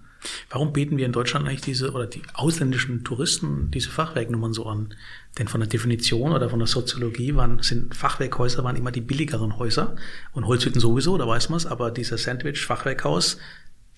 Warum 0.49 0.73
bieten 0.73 0.97
wir 0.97 1.05
in 1.05 1.11
Deutschland 1.11 1.47
eigentlich 1.47 1.61
diese 1.61 1.91
oder 1.91 2.07
die 2.07 2.21
ausländischen 2.33 3.03
Touristen 3.03 3.71
diese 3.71 3.89
Fachwerknummern 3.89 4.53
so 4.53 4.65
an? 4.65 4.93
Denn 5.37 5.47
von 5.47 5.61
der 5.61 5.69
Definition 5.69 6.31
oder 6.31 6.49
von 6.49 6.59
der 6.59 6.67
Soziologie 6.67 7.35
waren, 7.35 7.61
sind 7.61 7.95
Fachwerkhäuser 7.95 8.63
waren 8.63 8.75
immer 8.75 8.91
die 8.91 9.01
billigeren 9.01 9.57
Häuser 9.57 9.95
und 10.33 10.45
Holzhütten 10.45 10.81
sowieso, 10.81 11.17
da 11.17 11.27
weiß 11.27 11.49
man 11.49 11.57
es, 11.57 11.65
aber 11.65 11.91
dieser 11.91 12.17
Sandwich-Fachwerkhaus, 12.17 13.37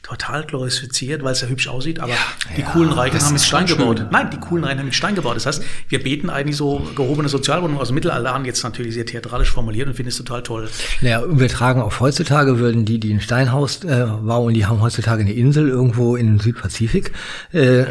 total 0.04 0.44
glorifiziert, 0.46 1.24
weil 1.24 1.34
es 1.34 1.42
ja 1.42 1.48
hübsch 1.48 1.68
aussieht, 1.68 2.00
aber 2.00 2.12
ja, 2.12 2.18
die 2.56 2.62
ja, 2.62 2.68
coolen 2.70 2.92
Reichen 2.92 3.22
haben 3.22 3.34
mit 3.34 3.42
Stein 3.42 3.66
gebaut. 3.66 4.00
Schön. 4.00 4.08
Nein, 4.12 4.30
die 4.32 4.38
coolen 4.38 4.64
Reichen 4.64 4.80
haben 4.80 4.86
mit 4.86 4.96
Stein 4.96 5.16
gebaut. 5.16 5.36
Das 5.36 5.46
heißt, 5.46 5.64
wir 5.90 6.04
beten 6.04 6.30
eigentlich 6.30 6.58
so 6.58 6.82
gehobene 6.96 7.30
Sozialwohnungen 7.30 7.80
aus 7.80 7.90
dem 7.90 7.96
Mittelalter 7.96 8.34
an, 8.34 8.46
jetzt 8.46 8.64
natürlich 8.64 8.96
sehr 8.96 9.06
theatralisch 9.06 9.52
formuliert 9.52 9.88
und 9.88 9.94
finden 9.94 10.10
es 10.10 10.18
total 10.18 10.42
toll. 10.44 10.70
Naja, 11.02 11.24
wir 11.28 11.48
tragen 11.50 11.82
auch 11.82 12.00
heutzutage 12.00 12.58
würden 12.60 12.86
die, 12.86 13.00
die 13.00 13.14
ein 13.14 13.22
Steinhaus 13.22 13.84
äh, 13.84 14.06
bauen, 14.06 14.54
die 14.54 14.66
haben 14.66 14.82
heutzutage 14.82 15.22
eine 15.22 15.34
Insel 15.34 15.70
irgendwo 15.70 16.16
in 16.16 16.40
Südpazifik. 16.40 17.12
Äh, 17.52 17.86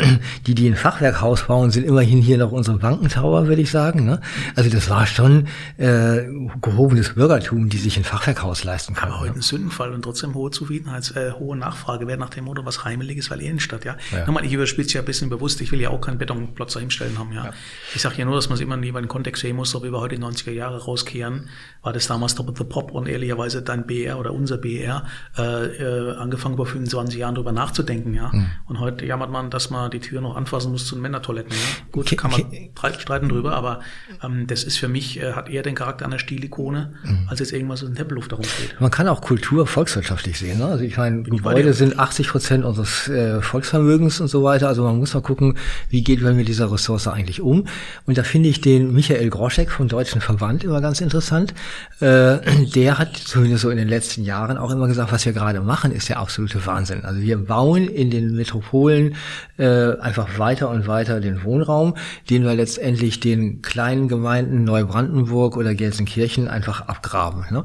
die, 0.47 0.55
die 0.55 0.69
ein 0.69 0.77
Fachwerkhaus 0.77 1.45
bauen, 1.45 1.71
sind 1.71 1.87
immerhin 1.87 2.21
hier 2.21 2.39
noch 2.39 2.53
unsere 2.53 2.79
Bankentower, 2.79 3.47
würde 3.47 3.63
ich 3.63 3.71
sagen. 3.71 4.05
Ne? 4.05 4.21
Also 4.57 4.69
das 4.69 4.91
war 4.91 5.07
schon 5.07 5.47
äh, 5.79 6.23
gehobenes 6.61 7.15
Bürgertum, 7.15 7.69
die 7.69 7.79
sich 7.79 7.97
ein 7.97 8.05
Fachwerkhaus 8.05 8.65
leisten 8.65 8.95
kann. 8.95 9.11
Aber 9.11 9.21
heute 9.21 9.35
ein 9.35 9.43
Sündenfall 9.43 9.93
und 9.93 10.03
trotzdem 10.03 10.35
hohe 10.35 10.51
Zufriedenheit, 10.51 11.15
äh, 11.17 11.33
hohe 11.33 11.57
Nachfrage 11.57 12.00
Frage 12.01 12.09
wäre 12.09 12.19
nach 12.19 12.31
dem 12.31 12.45
Motto, 12.45 12.65
was 12.65 12.85
Heimeliges, 12.85 13.31
weil 13.31 13.41
Innenstadt, 13.43 13.85
ja. 13.85 13.97
ja. 14.11 14.25
Nochmal, 14.25 14.45
ich 14.45 14.53
überspitze 14.53 14.95
ja 14.95 15.03
ein 15.03 15.05
bisschen 15.05 15.29
bewusst, 15.29 15.61
ich 15.61 15.71
will 15.71 15.81
ja 15.81 15.91
auch 15.91 16.01
keinen 16.01 16.19
Betonplotz 16.19 16.75
dahinstellen 16.75 17.19
haben, 17.19 17.33
ja. 17.33 17.47
ja. 17.47 17.53
Ich 17.95 18.01
sage 18.01 18.17
ja 18.17 18.25
nur, 18.25 18.35
dass 18.35 18.49
man 18.49 18.57
es 18.57 18.63
immer 18.63 18.75
in 18.75 18.83
den 18.83 19.09
Kontext 19.09 19.43
sehen 19.43 19.57
muss, 19.57 19.75
ob 19.75 19.83
wir 19.83 19.93
heute 19.93 20.17
die 20.17 20.23
90er 20.23 20.53
Jahre 20.53 20.83
rauskehren, 20.83 21.49
war 21.83 21.93
das 21.93 22.07
damals 22.07 22.35
Top 22.35 22.49
of 22.49 22.57
the 22.57 22.65
Pop 22.65 22.93
und 22.93 23.07
ehrlicherweise 23.07 23.63
dein 23.63 23.87
BR 23.87 24.19
oder 24.19 24.33
unser 24.33 24.57
BR, 24.57 25.05
äh, 25.37 25.43
äh, 25.43 26.17
angefangen 26.17 26.57
vor 26.57 26.67
25 26.67 27.19
Jahren 27.19 27.35
drüber 27.35 27.53
nachzudenken, 27.53 28.15
ja. 28.15 28.31
Mhm. 28.33 28.47
Und 28.67 28.81
heute 28.81 29.05
jammert 29.05 29.31
man, 29.31 29.51
dass 29.51 29.71
man 29.71 29.91
die 29.91 30.01
Tür 30.01 30.21
noch 30.21 30.37
anfassen 30.37 30.73
muss 30.73 30.87
zu 30.87 30.95
den 30.95 31.03
Männertoiletten, 31.03 31.53
ja. 31.53 31.87
Gut, 31.93 32.07
okay, 32.07 32.17
kann 32.17 32.31
man 32.31 32.41
okay. 32.43 32.71
streiten 32.99 33.29
drüber, 33.29 33.55
aber 33.55 33.81
ähm, 34.23 34.47
das 34.47 34.65
ist 34.65 34.79
für 34.79 34.89
mich, 34.89 35.21
äh, 35.21 35.33
hat 35.33 35.49
eher 35.49 35.63
den 35.63 35.75
Charakter 35.75 36.07
einer 36.07 36.19
Stilikone, 36.19 36.95
mhm. 37.05 37.27
als 37.29 37.41
jetzt 37.41 37.53
irgendwas 37.53 37.83
in 37.83 37.95
Tempelluft 37.95 38.33
darum 38.33 38.45
steht. 38.45 38.81
Man 38.81 38.91
kann 38.91 39.09
auch 39.09 39.21
Kultur 39.21 39.67
volkswirtschaftlich 39.67 40.39
sehen, 40.39 40.59
ne? 40.59 40.67
Also 40.67 40.85
ich 40.85 40.97
meine, 40.97 41.23
Gebäude 41.23 41.73
sind 41.75 41.90
80 41.99 42.29
Prozent 42.29 42.65
unseres 42.65 43.09
äh, 43.09 43.41
Volksvermögens 43.41 44.21
und 44.21 44.29
so 44.29 44.43
weiter. 44.43 44.69
Also 44.69 44.85
man 44.85 44.99
muss 44.99 45.15
mal 45.15 45.21
gucken, 45.21 45.57
wie 45.89 46.03
geht 46.03 46.23
man 46.23 46.37
mit 46.37 46.49
dieser 46.49 46.71
Ressource 46.71 47.09
eigentlich 47.09 47.41
um. 47.41 47.67
Und 48.07 48.19
da 48.19 48.23
finde 48.23 48.49
ich 48.49 48.61
den 48.61 48.93
Michael 48.93 49.31
Groschek 49.31 49.71
vom 49.71 49.89
Deutschen 49.89 50.21
Verband 50.21 50.65
immer 50.65 50.81
ganz 50.81 51.01
interessant. 51.01 51.55
Äh, 52.01 52.39
der 52.75 52.99
hat 52.99 53.17
zumindest 53.17 53.63
so 53.63 53.71
in 53.71 53.79
den 53.79 53.89
letzten 53.89 54.25
Jahren 54.25 54.59
auch 54.59 54.71
immer 54.71 54.87
gesagt, 54.87 55.13
was 55.13 55.25
wir 55.27 55.33
gerade 55.33 55.61
machen, 55.61 55.93
ist 55.93 56.09
der 56.09 56.19
absolute 56.19 56.65
Wahnsinn. 56.67 57.05
Also 57.05 57.21
wir 57.21 57.39
bauen 57.39 57.89
in 57.89 58.11
den 58.11 58.35
Metropolen 58.35 59.15
äh, 59.59 59.97
einfach 59.99 60.39
weiter 60.39 60.71
und 60.71 60.87
weiter 60.87 61.21
den 61.21 61.45
Wohnraum, 61.45 61.97
den 62.29 62.45
wir 62.45 62.55
letztendlich 62.55 63.21
den 63.21 63.63
kleinen 63.63 64.09
Gemeinden 64.09 64.65
Neubrandenburg 64.65 65.57
oder 65.57 65.75
Gelsenkirchen 65.75 66.49
einfach 66.49 66.83
abgraben. 66.83 67.45
Ne? 67.51 67.65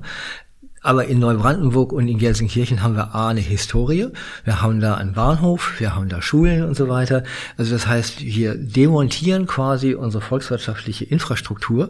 Aber 0.86 1.06
in 1.06 1.18
Neubrandenburg 1.18 1.92
und 1.92 2.08
in 2.08 2.20
Gelsenkirchen 2.20 2.84
haben 2.84 2.96
wir 2.96 3.16
A, 3.16 3.30
eine 3.30 3.40
Historie. 3.40 4.10
Wir 4.44 4.62
haben 4.62 4.80
da 4.80 4.94
einen 4.94 5.14
Bahnhof, 5.14 5.80
wir 5.80 5.96
haben 5.96 6.10
da 6.10 6.22
Schulen 6.22 6.64
und 6.64 6.78
so 6.78 6.88
weiter. 6.88 7.24
Also 7.58 7.74
das 7.74 7.88
heißt, 7.88 8.22
wir 8.22 8.54
demontieren 8.54 9.48
quasi 9.48 9.96
unsere 9.96 10.22
volkswirtschaftliche 10.22 11.06
Infrastruktur 11.06 11.90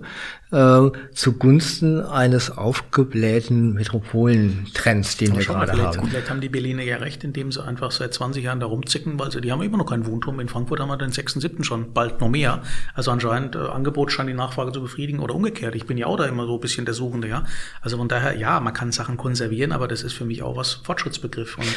äh, 0.56 0.92
zugunsten 1.14 2.02
eines 2.02 2.50
aufgeblähten 2.50 3.74
Metropolentrends, 3.74 5.18
den 5.18 5.36
wir 5.36 5.44
gerade 5.44 5.74
vielleicht, 5.74 5.98
haben. 5.98 6.08
Vielleicht 6.08 6.30
haben 6.30 6.40
die 6.40 6.48
Berliner 6.48 6.84
ja 6.84 6.98
recht, 6.98 7.26
indem 7.26 7.52
sie 7.52 7.62
einfach 7.62 7.92
seit 7.92 8.14
20 8.14 8.44
Jahren 8.44 8.62
da 8.62 8.66
rumzicken, 8.66 9.20
weil 9.20 9.32
sie, 9.32 9.42
die 9.42 9.52
haben 9.52 9.62
immer 9.62 9.78
noch 9.78 9.86
keinen 9.86 10.06
Wohnturm. 10.06 10.40
In 10.40 10.48
Frankfurt 10.48 10.80
haben 10.80 10.88
wir 10.88 10.98
den 10.98 11.12
6., 11.12 11.34
7. 11.34 11.64
schon, 11.66 11.92
bald 11.92 12.22
noch 12.22 12.30
mehr. 12.30 12.62
Also 12.94 13.12
anscheinend, 13.12 13.56
äh, 13.56 13.60
Angebot 13.60 14.14
scheint 14.14 14.30
die 14.30 14.34
Nachfrage 14.34 14.72
zu 14.72 14.82
befriedigen 14.82 15.20
oder 15.20 15.36
umgekehrt. 15.36 15.76
Ich 15.76 15.86
bin 15.86 15.98
ja 15.98 16.08
auch 16.08 16.16
da 16.18 16.26
immer 16.26 16.46
so 16.46 16.56
ein 16.56 16.62
bisschen 16.62 16.86
der 16.86 16.94
Suchende, 16.94 17.28
ja. 17.28 17.44
Also 17.82 17.98
von 17.98 18.08
daher, 18.08 18.38
ja, 18.38 18.62
man 18.62 18.74
kann 18.74 18.94
Sachen 18.94 19.18
konservieren, 19.18 19.74
aber 19.74 19.90
das 19.90 20.04
ist 20.04 20.14
für 20.14 20.26
mich 20.26 20.42
auch 20.42 20.56
was 20.56 20.76
Fortschrittsbegriff. 20.76 21.58
Und 21.58 21.68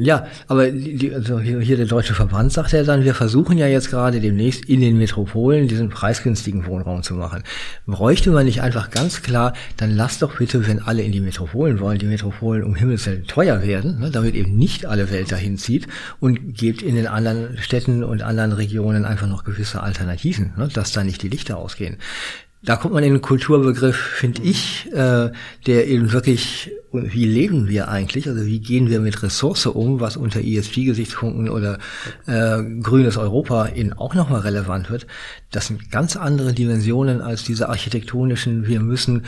ja, 0.00 0.28
aber 0.46 0.70
die, 0.70 1.12
also 1.12 1.40
hier 1.40 1.76
der 1.76 1.86
Deutsche 1.86 2.14
Verband 2.14 2.52
sagt 2.52 2.70
ja 2.70 2.84
dann, 2.84 3.02
wir 3.02 3.14
versuchen 3.14 3.58
ja 3.58 3.66
jetzt 3.66 3.90
gerade 3.90 4.20
demnächst 4.20 4.64
in 4.64 4.80
den 4.80 4.96
Metropolen 4.96 5.66
diesen 5.66 5.88
preisgünstigen 5.88 6.66
Wohnraum 6.66 7.02
zu 7.02 7.14
machen. 7.14 7.42
Bräuchte 7.84 8.30
man 8.30 8.46
nicht 8.46 8.62
einfach 8.62 8.90
ganz 8.90 9.22
klar, 9.22 9.54
dann 9.76 9.96
lasst 9.96 10.22
doch 10.22 10.38
bitte, 10.38 10.68
wenn 10.68 10.80
alle 10.80 11.02
in 11.02 11.10
die 11.10 11.20
Metropolen 11.20 11.80
wollen, 11.80 11.98
die 11.98 12.06
Metropolen 12.06 12.62
um 12.62 12.76
Himmels 12.76 13.06
Willen 13.06 13.26
teuer 13.26 13.62
werden, 13.64 13.98
ne, 13.98 14.12
damit 14.12 14.36
eben 14.36 14.56
nicht 14.56 14.86
alle 14.86 15.10
Welt 15.10 15.32
dahin 15.32 15.58
zieht 15.58 15.88
und 16.20 16.54
gebt 16.56 16.80
in 16.82 16.94
den 16.94 17.08
anderen 17.08 17.58
Städten 17.58 18.04
und 18.04 18.22
anderen 18.22 18.52
Regionen 18.52 19.04
einfach 19.04 19.26
noch 19.26 19.42
gewisse 19.42 19.82
Alternativen, 19.82 20.52
ne, 20.56 20.68
dass 20.72 20.92
da 20.92 21.02
nicht 21.02 21.22
die 21.22 21.28
Lichter 21.28 21.56
ausgehen 21.56 21.98
da 22.62 22.76
kommt 22.76 22.94
man 22.94 23.04
in 23.04 23.12
den 23.12 23.22
Kulturbegriff, 23.22 23.96
finde 23.96 24.42
ich, 24.42 24.90
äh, 24.92 25.30
der 25.66 25.86
eben 25.86 26.12
wirklich, 26.12 26.72
wie 26.92 27.24
leben 27.24 27.68
wir 27.68 27.88
eigentlich, 27.88 28.28
also 28.28 28.44
wie 28.46 28.58
gehen 28.58 28.90
wir 28.90 29.00
mit 29.00 29.22
Ressource 29.22 29.66
um, 29.66 30.00
was 30.00 30.16
unter 30.16 30.40
ESG-Gesichtspunkten 30.40 31.48
oder 31.48 31.78
äh, 32.26 32.62
grünes 32.82 33.16
Europa 33.16 33.66
in 33.66 33.92
auch 33.92 34.14
nochmal 34.14 34.40
relevant 34.40 34.90
wird. 34.90 35.06
Das 35.52 35.68
sind 35.68 35.90
ganz 35.90 36.16
andere 36.16 36.52
Dimensionen 36.52 37.20
als 37.20 37.44
diese 37.44 37.68
architektonischen, 37.68 38.66
wir 38.66 38.80
müssen 38.80 39.24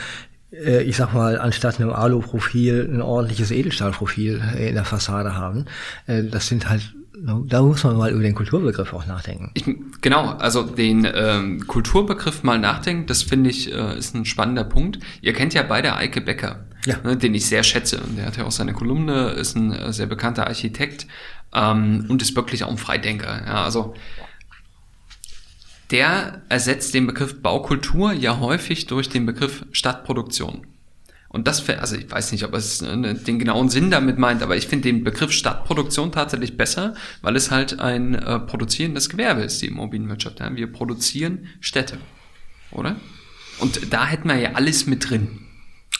äh, 0.52 0.82
ich 0.82 0.96
sag 0.96 1.14
mal, 1.14 1.38
anstatt 1.38 1.80
einem 1.80 1.90
Alu-Profil 1.90 2.88
ein 2.92 3.02
ordentliches 3.02 3.52
Edelstahlprofil 3.52 4.42
in 4.58 4.74
der 4.74 4.84
Fassade 4.84 5.36
haben. 5.36 5.66
Äh, 6.06 6.24
das 6.24 6.48
sind 6.48 6.68
halt 6.68 6.94
da 7.22 7.62
muss 7.62 7.84
man 7.84 7.96
mal 7.96 8.10
über 8.10 8.22
den 8.22 8.34
Kulturbegriff 8.34 8.92
auch 8.92 9.06
nachdenken. 9.06 9.50
Ich, 9.54 9.64
genau, 10.00 10.30
also 10.30 10.62
den 10.62 11.06
ähm, 11.12 11.66
Kulturbegriff 11.66 12.42
mal 12.42 12.58
nachdenken, 12.58 13.06
das 13.06 13.22
finde 13.22 13.50
ich 13.50 13.72
äh, 13.72 13.98
ist 13.98 14.14
ein 14.14 14.24
spannender 14.24 14.64
Punkt. 14.64 14.98
Ihr 15.20 15.32
kennt 15.32 15.54
ja 15.54 15.62
beide 15.62 15.94
Eike 15.96 16.20
Becker, 16.20 16.66
ja. 16.86 16.96
ne, 17.04 17.16
den 17.16 17.34
ich 17.34 17.46
sehr 17.46 17.62
schätze. 17.62 18.00
Der 18.16 18.26
hat 18.26 18.36
ja 18.36 18.44
auch 18.44 18.52
seine 18.52 18.72
Kolumne, 18.72 19.30
ist 19.30 19.56
ein 19.56 19.72
äh, 19.72 19.92
sehr 19.92 20.06
bekannter 20.06 20.46
Architekt 20.46 21.06
ähm, 21.52 22.06
und 22.08 22.22
ist 22.22 22.34
wirklich 22.36 22.64
auch 22.64 22.70
ein 22.70 22.78
Freidenker. 22.78 23.42
Ja, 23.46 23.64
also 23.64 23.94
der 25.90 26.42
ersetzt 26.48 26.94
den 26.94 27.06
Begriff 27.06 27.42
Baukultur 27.42 28.12
ja 28.12 28.38
häufig 28.38 28.86
durch 28.86 29.08
den 29.08 29.26
Begriff 29.26 29.66
Stadtproduktion. 29.72 30.66
Und 31.32 31.46
das, 31.46 31.68
also 31.68 31.94
ich 31.94 32.10
weiß 32.10 32.32
nicht, 32.32 32.44
ob 32.44 32.54
es 32.54 32.82
äh, 32.82 33.14
den 33.14 33.38
genauen 33.38 33.68
Sinn 33.68 33.88
damit 33.92 34.18
meint, 34.18 34.42
aber 34.42 34.56
ich 34.56 34.66
finde 34.66 34.88
den 34.88 35.04
Begriff 35.04 35.30
Stadtproduktion 35.30 36.10
tatsächlich 36.10 36.56
besser, 36.56 36.94
weil 37.22 37.36
es 37.36 37.52
halt 37.52 37.78
ein 37.78 38.16
äh, 38.16 38.40
produzierendes 38.40 39.08
Gewerbe 39.08 39.42
ist, 39.42 39.62
die 39.62 39.66
Immobilienwirtschaft. 39.66 40.40
Ja? 40.40 40.54
Wir 40.56 40.70
produzieren 40.72 41.46
Städte, 41.60 41.98
oder? 42.72 42.96
Und 43.60 43.92
da 43.92 44.06
hätten 44.06 44.28
wir 44.28 44.38
ja 44.38 44.52
alles 44.54 44.88
mit 44.88 45.08
drin. 45.08 45.46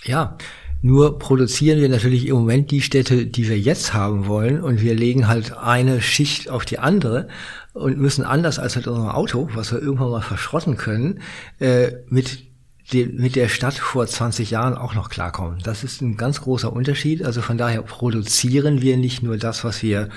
Ja, 0.05 0.37
nur 0.83 1.21
produzieren 1.21 1.81
wir 1.81 1.89
natürlich 1.89 2.27
im 2.27 2.35
Moment 2.35 2.73
die 2.73 2.83
Städte, 2.83 3.27
die 3.27 3.49
wir 3.49 3.59
jetzt 3.59 3.95
haben 3.95 4.27
wollen, 4.27 4.61
und 4.61 4.81
wir 4.81 4.95
legen 4.97 5.29
halt 5.29 5.57
eine 5.57 6.01
Schicht 6.01 6.49
auf 6.51 6.65
die 6.65 6.81
andere 6.81 7.29
und 7.73 7.99
müssen 7.99 8.25
anders 8.25 8.59
als 8.59 8.75
mit 8.75 8.89
unserem 8.89 9.11
Auto, 9.11 9.49
was 9.55 9.71
wir 9.73 9.81
irgendwann 9.81 10.11
mal 10.11 10.23
verschrotten 10.23 10.77
können, 10.77 11.21
äh, 11.61 11.93
mit 12.09 12.50
mit 12.93 13.37
der 13.37 13.49
Stadt 13.49 13.75
vor 13.75 14.07
20 14.07 14.51
Jahren 14.51 14.75
auch 14.75 14.95
noch 14.95 15.11
klarkommen. 15.11 15.59
Das 15.63 15.85
ist 15.85 16.01
ein 16.01 16.17
ganz 16.17 16.41
großer 16.41 16.73
Unterschied. 16.73 17.25
Also 17.25 17.43
von 17.43 17.59
daher 17.59 17.83
produzieren 17.83 18.83
wir 18.83 18.97
nicht 18.97 19.23
nur 19.23 19.37
das, 19.37 19.65
was 19.65 19.83
wir 19.83 20.09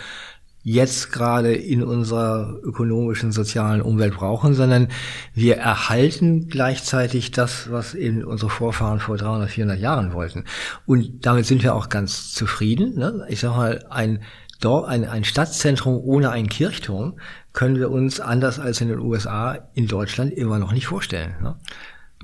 jetzt 0.64 1.12
gerade 1.12 1.54
in 1.54 1.84
unserer 1.84 2.58
ökonomischen, 2.64 3.34
sozialen 3.34 3.82
Umwelt 3.82 4.16
brauchen, 4.16 4.54
sondern 4.54 4.88
wir 5.34 5.58
erhalten 5.58 6.48
gleichzeitig 6.48 7.32
das, 7.32 7.70
was 7.70 7.94
eben 7.94 8.24
unsere 8.24 8.50
Vorfahren 8.50 9.02
vor 9.02 9.18
300, 9.18 9.50
400 9.50 9.80
Jahren 9.80 10.14
wollten. 10.14 10.46
Und 10.86 11.26
damit 11.26 11.46
sind 11.46 11.64
wir 11.64 11.76
auch 11.76 11.90
ganz 11.90 12.32
zufrieden. 12.32 12.98
Ne? 12.98 13.26
Ich 13.28 13.42
sag 13.42 13.58
mal, 13.58 13.86
ein 13.90 14.24
Dorf, 14.62 14.88
ein, 14.88 15.06
ein 15.06 15.26
Stadtzentrum 15.26 15.98
ohne 15.98 16.30
einen 16.30 16.48
Kirchturm 16.48 17.20
können 17.52 17.76
wir 17.76 17.92
uns 17.92 18.22
anders 18.22 18.58
als 18.58 18.80
in 18.80 18.88
den 18.88 19.00
USA 19.00 19.68
in 19.74 19.88
Deutschland 19.88 20.32
immer 20.32 20.60
noch 20.60 20.72
nicht 20.72 20.88
vorstellen. 20.88 21.36
Ne? 21.42 21.56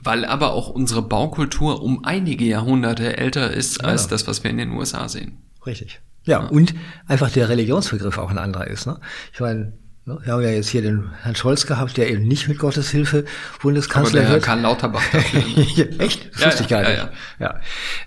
Weil 0.02 0.26
aber 0.26 0.54
auch 0.54 0.70
unsere 0.70 1.02
Baukultur 1.02 1.82
um 1.82 2.06
einige 2.06 2.46
Jahrhunderte 2.46 3.18
älter 3.18 3.52
ist 3.52 3.84
als 3.84 4.08
das, 4.08 4.28
was 4.28 4.44
wir 4.44 4.52
in 4.52 4.58
den 4.58 4.72
USA 4.72 5.10
sehen. 5.10 5.38
Richtig. 5.66 6.00
Ja, 6.24 6.42
ja, 6.42 6.48
und 6.48 6.74
einfach 7.08 7.32
der 7.32 7.50
Religionsbegriff 7.50 8.18
auch 8.18 8.30
ein 8.30 8.38
anderer 8.38 8.68
ist. 8.68 8.86
Ne? 8.86 9.00
Ich 9.34 9.40
meine, 9.40 9.60
ne, 9.60 9.74
wir 10.06 10.34
haben 10.34 10.42
ja 10.42 10.50
jetzt 10.50 10.70
hier 10.70 10.82
den 10.82 11.12
Herrn 11.22 11.36
Scholz 11.36 11.68
gehabt, 11.68 11.98
der 11.98 12.10
eben 12.10 12.28
nicht 12.28 12.48
mit 12.48 12.58
Gottes 12.58 12.90
Hilfe 12.90 13.26
Bundeskanzler 13.62 14.22
aber 14.22 14.28
der 14.28 14.36
wird. 14.36 14.44
Karl 14.44 14.62
Lauterbach 14.62 15.04
dafür. 15.12 16.00
Echt? 16.00 16.34
Das 16.34 16.42
ja, 16.42 16.48
wusste 16.48 16.64
ich 16.64 16.70
gar 16.70 16.80
nicht. 16.80 16.90
Ja, 16.90 17.10
ja. 17.40 17.46
ja. 17.46 17.60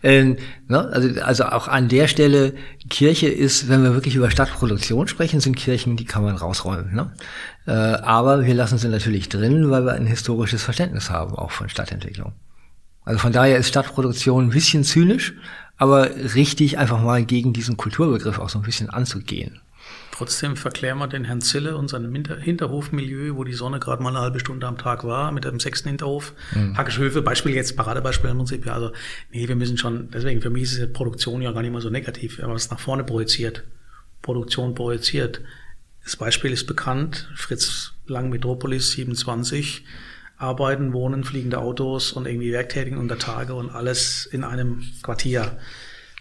Ähm, 0.03 0.37
ne? 0.67 0.89
also, 0.93 1.21
also 1.23 1.45
auch 1.45 1.69
an 1.69 1.89
der 1.89 2.09
Stelle, 2.09 2.55
Kirche 2.91 3.29
ist, 3.29 3.69
wenn 3.69 3.83
wir 3.83 3.95
wirklich 3.95 4.17
über 4.17 4.31
Stadtproduktion 4.31 5.07
sprechen, 5.07 5.41
sind 5.41 5.57
Kirchen, 5.57 5.97
die 5.97 6.05
kann 6.05 6.25
man 6.25 6.37
rausräumen. 6.37 6.93
Ne? 6.93 7.13
Äh, 7.67 7.73
aber 7.73 8.45
wir 8.45 8.55
lassen 8.55 8.79
sie 8.79 8.89
natürlich 8.89 9.29
drin, 9.29 9.71
weil 9.71 9.85
wir 9.85 9.93
ein 9.93 10.07
historisches 10.07 10.63
Verständnis 10.63 11.11
haben, 11.11 11.35
auch 11.35 11.53
von 11.53 11.69
Stadtentwicklung. 11.69 12.33
Also 13.05 13.19
von 13.19 13.33
daher 13.33 13.59
ist 13.59 13.69
Stadtproduktion 13.69 14.47
ein 14.47 14.51
bisschen 14.51 14.85
zynisch, 14.85 15.35
aber 15.77 16.11
richtig 16.35 16.79
einfach 16.79 17.01
mal 17.01 17.25
gegen 17.25 17.53
diesen 17.53 17.77
Kulturbegriff 17.77 18.39
auch 18.39 18.49
so 18.49 18.59
ein 18.59 18.63
bisschen 18.63 18.91
anzugehen. 18.91 19.61
Trotzdem 20.13 20.57
verklären 20.57 20.99
wir 20.99 21.09
den 21.09 21.25
Herrn 21.25 21.41
Zille 21.41 21.75
und 21.75 21.89
sein 21.89 22.15
Hinterhofmilieu, 22.43 23.35
wo 23.35 23.45
die 23.45 23.55
Sonne 23.55 23.81
gerade 23.81 24.03
mal 24.03 24.11
eine 24.11 24.21
halbe 24.21 24.41
Stunde 24.41 24.67
am 24.67 24.77
Tag 24.77 25.05
war, 25.05 25.33
mit 25.33 25.45
dem 25.45 25.59
sechsten 25.59 25.89
Hinterhof. 25.89 26.35
Mhm. 26.55 26.77
Hackischhöfe, 26.77 27.23
Beispiel 27.23 27.55
jetzt, 27.55 27.77
Paradebeispiel 27.79 28.29
im 28.29 28.37
Prinzip. 28.37 28.67
Ja, 28.67 28.75
also, 28.75 28.93
nee, 29.31 29.49
wir 29.49 29.57
müssen 29.57 29.79
schon, 29.79 30.11
deswegen, 30.11 30.43
für 30.43 30.51
mich 30.51 30.65
ist 30.65 30.79
es 30.79 30.93
Produktion 30.93 31.41
ja 31.41 31.51
gar 31.53 31.63
nicht 31.63 31.73
mal 31.73 31.81
so 31.81 31.89
negativ, 31.89 32.43
aber 32.43 32.53
was 32.53 32.71
nach 32.71 32.79
vorne 32.79 33.05
projiziert. 33.05 33.65
Produktion 34.21 34.75
projiziert. 34.75 35.41
Das 36.05 36.17
Beispiel 36.17 36.53
ist 36.53 36.67
bekannt. 36.67 37.31
Fritz 37.35 37.95
Lang 38.07 38.29
Metropolis 38.29 38.93
27. 38.93 39.83
Arbeiten, 40.37 40.93
Wohnen, 40.93 41.25
fliegende 41.25 41.59
Autos 41.59 42.13
und 42.13 42.27
irgendwie 42.27 42.53
Werktätigen 42.53 42.99
unter 42.99 43.19
Tage 43.19 43.55
und 43.55 43.71
alles 43.71 44.27
in 44.27 44.45
einem 44.45 44.83
Quartier. 45.03 45.57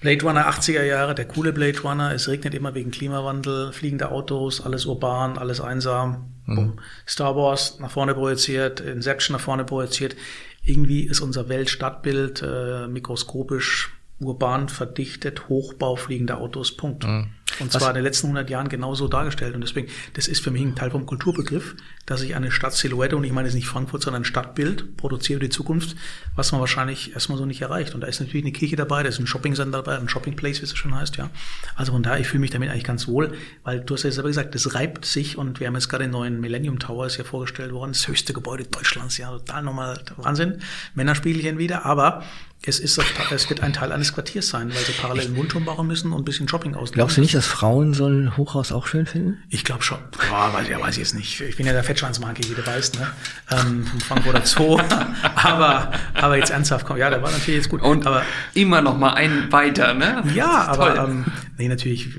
Blade 0.02 0.24
Runner 0.24 0.50
80er 0.50 0.84
Jahre, 0.84 1.14
der 1.14 1.26
coole 1.26 1.54
Blade 1.54 1.80
Runner, 1.82 2.12
es 2.12 2.28
regnet 2.28 2.56
immer 2.56 2.74
wegen 2.74 2.90
Klimawandel, 2.90 3.72
fliegende 3.72 4.10
Autos, 4.10 4.60
alles 4.60 4.88
urban, 4.88 5.38
alles 5.38 5.62
einsam. 5.62 6.34
Mhm. 6.48 6.80
Star 7.08 7.36
Wars 7.36 7.80
nach 7.80 7.92
vorne 7.92 8.16
projiziert, 8.16 8.80
Inception 8.80 9.36
nach 9.38 9.44
vorne 9.44 9.64
projiziert. 9.64 10.16
Irgendwie 10.64 11.04
ist 11.04 11.22
unser 11.22 11.50
Weltstadtbild 11.50 12.42
äh, 12.42 12.88
mikroskopisch 12.88 13.94
urban 14.22 14.70
verdichtet, 14.70 15.50
Hochbau, 15.50 15.96
fliegende 15.96 16.38
Autos, 16.38 16.76
Punkt. 16.78 17.06
Mhm. 17.06 17.30
Und 17.60 17.72
zwar 17.72 17.90
in 17.90 17.96
den 17.96 18.04
letzten 18.04 18.28
100 18.28 18.50
Jahren 18.50 18.70
genauso 18.70 19.08
dargestellt. 19.08 19.56
Und 19.56 19.62
deswegen, 19.62 19.90
das 20.14 20.28
ist 20.28 20.44
für 20.44 20.52
mich 20.52 20.62
ein 20.62 20.76
Teil 20.76 20.92
vom 20.92 21.06
Kulturbegriff, 21.06 21.76
dass 22.06 22.22
ich 22.22 22.36
eine 22.36 22.52
Stadtsilhouette, 22.52 23.16
und 23.16 23.24
ich 23.24 23.32
meine 23.32 23.48
es 23.48 23.54
nicht 23.54 23.68
Frankfurt, 23.68 24.02
sondern 24.02 24.22
ein 24.22 24.26
Stadtbild 24.26 24.98
produziere 24.98 25.40
die 25.40 25.50
Zukunft, 25.50 25.96
was 26.36 26.52
man 26.52 26.62
wahrscheinlich 26.62 27.14
erstmal 27.14 27.38
so 27.38 27.46
nicht 27.46 27.62
erreicht. 27.62 27.94
Und 27.94 28.02
da 28.02 28.08
ist 28.08 28.20
natürlich 28.20 28.46
eine 28.46 28.54
Kirche 28.54 28.76
dabei, 28.76 29.04
da 29.04 29.10
ist 29.10 29.20
ein 29.20 29.28
Shopping-Center 29.28 29.84
dabei, 29.84 29.98
ein 29.98 30.10
Shopping-Place, 30.10 30.62
wie 30.62 30.66
es 30.66 30.76
schon 30.76 30.96
heißt, 30.96 31.18
ja. 31.18 31.30
Also 31.76 31.92
von 31.92 32.04
daher, 32.04 32.20
ich 32.20 32.28
fühle 32.28 32.42
mich 32.42 32.52
damit 32.52 32.70
eigentlich 32.70 32.84
ganz 32.84 33.08
wohl, 33.08 33.34
weil 33.64 33.82
du 33.82 33.94
hast 33.94 34.04
ja 34.04 34.12
selber 34.12 34.30
gesagt, 34.30 34.56
das 34.56 34.74
reibt 34.74 35.06
sich 35.06 35.38
und 35.38 35.60
wir 35.60 35.68
haben 35.68 35.76
jetzt 35.76 35.90
gerade 35.90 36.06
den 36.06 36.12
neuen 36.12 36.40
Millennium 36.40 36.80
Tower, 36.80 37.06
ist 37.06 37.18
ja 37.18 37.24
vorgestellt 37.24 37.74
worden, 37.74 37.92
das 37.92 38.08
höchste 38.08 38.34
Gebäude 38.34 38.64
Deutschlands, 38.64 39.18
ja, 39.18 39.30
total 39.30 39.64
nochmal 39.64 40.00
Wahnsinn. 40.18 40.60
Männerspielchen 40.96 41.58
wieder, 41.58 41.86
aber 41.86 42.24
es, 42.64 42.80
ist, 42.80 43.00
es 43.32 43.50
wird 43.50 43.62
ein 43.62 43.74
Teil 43.74 43.92
eines 43.92 44.14
Quartiers 44.14 44.48
sein, 44.48 44.70
weil 44.70 44.84
sie 44.84 44.92
parallel 44.92 45.26
einen 45.26 45.36
Wohnturm 45.36 45.66
bauen 45.66 45.88
müssen 45.88 46.12
und 46.12 46.22
ein 46.22 46.26
bisschen 46.26 46.48
Shopping 46.48 46.76
auslegen. 46.76 46.98
Glaubst 46.98 47.18
du 47.18 47.22
nicht, 47.22 47.34
dass 47.34 47.48
Frauen 47.48 47.96
so 47.96 48.06
ein 48.06 48.38
Hochhaus 48.38 48.72
auch 48.72 48.86
schön 48.86 49.08
finden? 49.08 49.42
Ich 49.50 49.64
glaube 49.64 49.82
schon. 49.82 49.98
Boah, 50.30 50.54
weiß, 50.54 50.70
ja, 50.70 50.80
weiß 50.80 50.94
ich 50.96 51.00
jetzt 51.00 51.16
nicht. 51.16 51.42
Ich 51.42 51.56
bin 51.58 51.66
ja 51.66 51.74
der 51.74 51.84
Fettschwanzmarke, 51.84 52.44
wie 52.48 52.54
du 52.54 52.66
weißt, 52.66 53.00
ne? 53.00 53.08
Ähm, 53.50 53.88
vom 53.88 54.00
Frankfurter 54.00 54.46
Zoo. 54.46 54.80
aber, 55.36 55.92
aber 56.14 56.38
jetzt 56.38 56.52
ernsthaft, 56.52 56.86
komm, 56.86 56.98
ja, 56.98 57.10
der 57.10 57.24
war 57.24 57.32
natürlich 57.32 57.62
jetzt 57.62 57.70
gut. 57.70 57.82
Und 57.82 58.06
aber 58.06 58.24
immer 58.54 58.82
noch 58.82 58.98
mal 58.98 59.14
einen 59.14 59.52
weiter, 59.52 59.96
ne? 59.96 60.24
Ja, 60.36 60.68
aber 60.68 60.98
ähm, 60.98 61.26
nee, 61.58 61.68
natürlich 61.68 62.10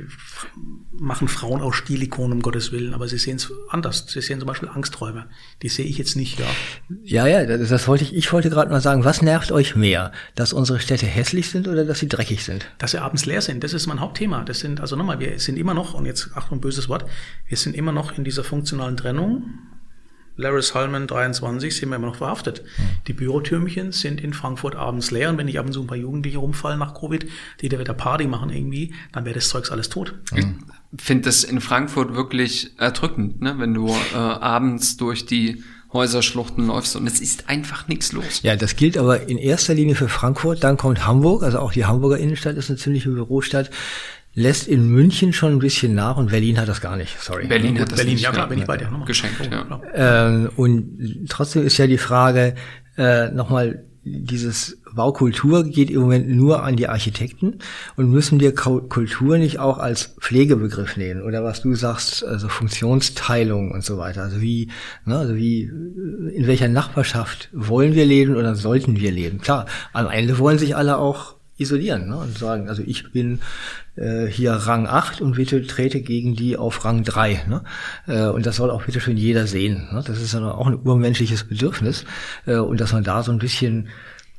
machen 1.02 1.26
Frauen 1.26 1.60
auch 1.60 1.74
Stilikonen, 1.74 2.32
um 2.32 2.42
Gottes 2.42 2.70
Willen, 2.70 2.94
aber 2.94 3.08
sie 3.08 3.18
sehen 3.18 3.36
es 3.36 3.52
anders. 3.68 4.06
Sie 4.08 4.20
sehen 4.20 4.38
zum 4.38 4.46
Beispiel 4.46 4.68
Angsträume. 4.68 5.26
Die 5.62 5.68
sehe 5.68 5.84
ich 5.84 5.98
jetzt 5.98 6.14
nicht, 6.14 6.38
ja. 6.38 6.46
Ja, 7.02 7.26
ja, 7.26 7.44
das, 7.44 7.68
das 7.68 7.88
wollte 7.88 8.04
ich, 8.04 8.14
ich 8.14 8.32
wollte 8.32 8.50
gerade 8.50 8.70
mal 8.70 8.80
sagen, 8.80 9.04
was 9.04 9.20
nervt 9.20 9.50
euch 9.50 9.74
mehr? 9.74 10.12
Dass 10.36 10.52
unsere 10.52 10.78
Städte 10.78 11.06
hässlich 11.06 11.50
sind 11.50 11.66
oder 11.66 11.84
dass 11.84 11.98
sie 11.98 12.08
dreckig 12.08 12.44
sind? 12.44 12.70
Dass 12.78 12.92
sie 12.92 13.02
abends 13.02 13.26
leer 13.26 13.42
sind, 13.42 13.64
das 13.64 13.72
ist 13.72 13.88
mein 13.88 14.00
Hauptthema. 14.00 14.44
Das 14.44 14.60
sind, 14.60 14.80
also 14.80 14.94
nochmal, 14.94 15.18
wir 15.18 15.38
sind 15.40 15.58
immer 15.58 15.74
noch, 15.74 15.94
und 15.94 16.06
jetzt 16.06 16.30
Achtung, 16.34 16.60
böses 16.60 16.88
Wort, 16.88 17.04
wir 17.48 17.56
sind 17.56 17.74
immer 17.74 17.92
noch 17.92 18.16
in 18.16 18.22
dieser 18.22 18.44
funktionalen 18.44 18.96
Trennung. 18.96 19.42
Laris 20.36 20.74
Hallman 20.74 21.08
23 21.08 21.76
sind 21.76 21.90
wir 21.90 21.96
immer 21.96 22.06
noch 22.06 22.16
verhaftet. 22.16 22.60
Hm. 22.76 22.84
Die 23.08 23.12
Bürotürmchen 23.12 23.90
sind 23.90 24.20
in 24.20 24.32
Frankfurt 24.32 24.76
abends 24.76 25.10
leer 25.10 25.28
und 25.28 25.36
wenn 25.36 25.46
nicht 25.46 25.58
ab 25.58 25.66
und 25.66 25.72
zu 25.72 25.82
ein 25.82 25.88
paar 25.88 25.98
Jugendliche 25.98 26.38
rumfallen 26.38 26.78
nach 26.78 26.94
Covid, 26.94 27.26
die 27.60 27.68
da 27.68 27.78
wieder 27.78 27.92
Party 27.92 28.26
machen 28.26 28.50
irgendwie, 28.50 28.94
dann 29.12 29.24
wäre 29.24 29.34
das 29.34 29.48
Zeugs 29.48 29.70
alles 29.70 29.88
tot. 29.88 30.14
Hm 30.30 30.58
finde 30.98 31.24
das 31.24 31.44
in 31.44 31.60
Frankfurt 31.60 32.14
wirklich 32.14 32.72
erdrückend, 32.78 33.40
ne? 33.40 33.54
wenn 33.58 33.74
du 33.74 33.88
äh, 33.88 34.16
abends 34.16 34.96
durch 34.96 35.26
die 35.26 35.62
Häuserschluchten 35.92 36.66
läufst 36.66 36.96
und 36.96 37.06
es 37.06 37.20
ist 37.20 37.48
einfach 37.48 37.88
nichts 37.88 38.12
los. 38.12 38.40
Ja, 38.42 38.56
das 38.56 38.76
gilt 38.76 38.96
aber 38.96 39.28
in 39.28 39.38
erster 39.38 39.74
Linie 39.74 39.94
für 39.94 40.08
Frankfurt, 40.08 40.64
dann 40.64 40.76
kommt 40.76 41.06
Hamburg, 41.06 41.42
also 41.42 41.58
auch 41.58 41.72
die 41.72 41.84
Hamburger 41.84 42.18
Innenstadt 42.18 42.56
ist 42.56 42.70
eine 42.70 42.78
ziemliche 42.78 43.10
Bürostadt, 43.10 43.70
lässt 44.34 44.68
in 44.68 44.88
München 44.88 45.32
schon 45.32 45.52
ein 45.52 45.58
bisschen 45.58 45.94
nach 45.94 46.16
und 46.16 46.30
Berlin 46.30 46.58
hat 46.58 46.68
das 46.68 46.80
gar 46.80 46.96
nicht, 46.96 47.18
sorry. 47.20 47.46
Berlin 47.46 47.78
hat 47.78 47.90
das 47.90 47.98
Berlin, 47.98 48.14
nicht, 48.14 48.22
ja 48.22 48.30
klar, 48.30 48.48
bin 48.48 48.58
ich 48.58 48.64
bei 48.64 48.78
dir. 48.78 48.90
Nochmal. 48.90 49.06
Geschenkt, 49.06 49.36
ja. 49.50 49.80
Ähm, 49.94 50.50
und 50.56 51.26
trotzdem 51.28 51.66
ist 51.66 51.76
ja 51.76 51.86
die 51.86 51.98
Frage, 51.98 52.54
äh, 52.96 53.30
nochmal, 53.30 53.84
dieses 54.04 54.81
Baukultur 54.94 55.64
geht 55.64 55.90
im 55.90 56.02
Moment 56.02 56.28
nur 56.28 56.62
an 56.62 56.76
die 56.76 56.88
Architekten 56.88 57.58
und 57.96 58.10
müssen 58.10 58.40
wir 58.40 58.54
Kultur 58.54 59.38
nicht 59.38 59.58
auch 59.58 59.78
als 59.78 60.14
Pflegebegriff 60.20 60.96
nehmen 60.96 61.22
oder 61.22 61.44
was 61.44 61.62
du 61.62 61.74
sagst, 61.74 62.24
also 62.24 62.48
Funktionsteilung 62.48 63.70
und 63.70 63.84
so 63.84 63.98
weiter. 63.98 64.22
Also 64.22 64.40
wie, 64.40 64.68
ne, 65.04 65.18
also 65.18 65.34
wie, 65.36 65.62
in 65.62 66.46
welcher 66.46 66.68
Nachbarschaft 66.68 67.48
wollen 67.52 67.94
wir 67.94 68.06
leben 68.06 68.36
oder 68.36 68.54
sollten 68.54 68.96
wir 68.98 69.10
leben? 69.10 69.40
Klar, 69.40 69.66
am 69.92 70.08
Ende 70.08 70.38
wollen 70.38 70.58
sich 70.58 70.76
alle 70.76 70.98
auch 70.98 71.36
isolieren 71.58 72.08
ne, 72.08 72.16
und 72.16 72.36
sagen, 72.36 72.68
also 72.68 72.82
ich 72.84 73.12
bin 73.12 73.40
äh, 73.96 74.26
hier 74.26 74.52
Rang 74.52 74.86
8 74.86 75.20
und 75.20 75.36
bitte 75.36 75.66
trete 75.66 76.00
gegen 76.00 76.34
die 76.34 76.56
auf 76.56 76.84
Rang 76.84 77.04
3. 77.04 77.44
Ne? 77.48 77.62
Äh, 78.06 78.26
und 78.26 78.46
das 78.46 78.56
soll 78.56 78.70
auch 78.70 78.84
bitte 78.84 79.00
schön 79.00 79.16
jeder 79.16 79.46
sehen. 79.46 79.88
Ne? 79.92 80.02
Das 80.06 80.20
ist 80.20 80.34
ja 80.34 80.50
auch 80.50 80.66
ein 80.66 80.78
urmenschliches 80.82 81.44
Bedürfnis. 81.44 82.04
Äh, 82.46 82.56
und 82.56 82.80
dass 82.80 82.92
man 82.92 83.04
da 83.04 83.22
so 83.22 83.32
ein 83.32 83.38
bisschen 83.38 83.88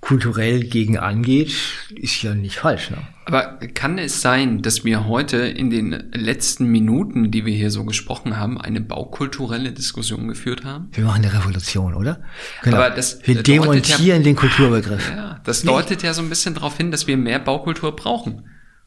kulturell 0.04 0.66
gegen 0.66 0.98
angeht, 0.98 1.54
ist 1.96 2.22
ja 2.24 2.36
nicht 2.36 2.58
falsch. 2.58 2.92
Ne? 2.92 2.98
Aber 3.26 3.58
kann 3.74 3.98
es 3.98 4.22
sein, 4.22 4.62
dass 4.62 4.84
wir 4.84 5.08
heute 5.08 5.38
in 5.38 5.70
den 5.70 6.12
letzten 6.14 6.66
Minuten, 6.66 7.32
die 7.32 7.46
wir 7.46 7.54
hier 7.54 7.72
so 7.72 7.86
gesprochen 7.86 8.38
haben, 8.38 8.60
eine 8.60 8.82
baukulturelle 8.82 9.72
Diskussion 9.72 10.28
geführt 10.28 10.66
haben? 10.66 10.90
Wir 10.92 11.06
machen 11.06 11.24
eine 11.24 11.34
Revolution, 11.34 11.94
oder? 11.94 12.22
Genau. 12.64 12.78
Aber 12.78 12.90
das 12.90 13.26
wir 13.26 13.42
demontieren 13.42 14.20
ja, 14.22 14.24
den 14.24 14.36
Kulturbegriff. 14.36 15.10
Ja, 15.10 15.40
das 15.46 15.62
deutet 15.62 16.04
ja 16.04 16.14
so 16.14 16.22
ein 16.22 16.30
bisschen 16.30 16.54
darauf 16.54 16.76
hin, 16.76 16.92
dass 16.92 17.08
wir 17.08 17.16
mehr 17.16 17.40
Baukultur 17.40 17.96
brauchen 17.96 18.44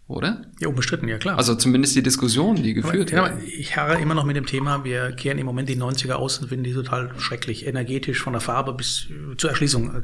oder? 0.08 0.42
Ja, 0.60 0.68
unbestritten, 0.68 1.08
ja 1.08 1.18
klar. 1.18 1.36
Also 1.36 1.56
zumindest 1.56 1.96
die 1.96 2.02
Diskussion, 2.02 2.54
die 2.56 2.74
geführt 2.74 3.10
wird. 3.10 3.28
Ja, 3.28 3.38
ich 3.38 3.76
harre 3.76 4.00
immer 4.00 4.14
noch 4.14 4.24
mit 4.24 4.36
dem 4.36 4.46
Thema, 4.46 4.84
wir 4.84 5.10
kehren 5.12 5.38
im 5.38 5.46
Moment 5.46 5.68
die 5.68 5.76
90er 5.76 6.12
aus 6.12 6.38
und 6.38 6.48
finden 6.48 6.62
die 6.62 6.74
total 6.74 7.10
schrecklich, 7.18 7.66
energetisch 7.66 8.22
von 8.22 8.32
der 8.32 8.40
Farbe 8.40 8.72
bis 8.72 9.08
zur 9.36 9.50
Erschließung. 9.50 10.02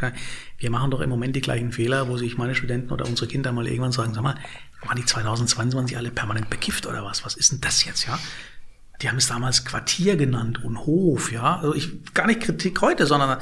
Wir 0.58 0.70
machen 0.70 0.90
doch 0.90 1.00
im 1.00 1.10
Moment 1.10 1.36
die 1.36 1.40
gleichen 1.40 1.70
Fehler, 1.70 2.08
wo 2.08 2.16
sich 2.16 2.36
meine 2.36 2.54
Studenten 2.56 2.90
oder 2.90 3.06
unsere 3.06 3.28
Kinder 3.28 3.52
mal 3.52 3.66
irgendwann 3.66 3.92
sagen, 3.92 4.12
sag 4.12 4.22
mal, 4.22 4.34
waren 4.84 4.96
die 4.96 5.04
2022 5.04 5.96
alle 5.96 6.10
permanent 6.10 6.50
bekifft 6.50 6.86
oder 6.86 7.04
was? 7.04 7.24
Was 7.24 7.36
ist 7.36 7.52
denn 7.52 7.60
das 7.60 7.84
jetzt, 7.84 8.06
ja? 8.06 8.18
Die 9.00 9.08
haben 9.08 9.18
es 9.18 9.28
damals 9.28 9.64
Quartier 9.64 10.16
genannt 10.16 10.64
und 10.64 10.78
Hof, 10.86 11.32
ja. 11.32 11.56
Also 11.56 11.74
ich, 11.74 12.12
gar 12.14 12.26
nicht 12.26 12.40
Kritik 12.40 12.80
heute, 12.80 13.06
sondern 13.06 13.38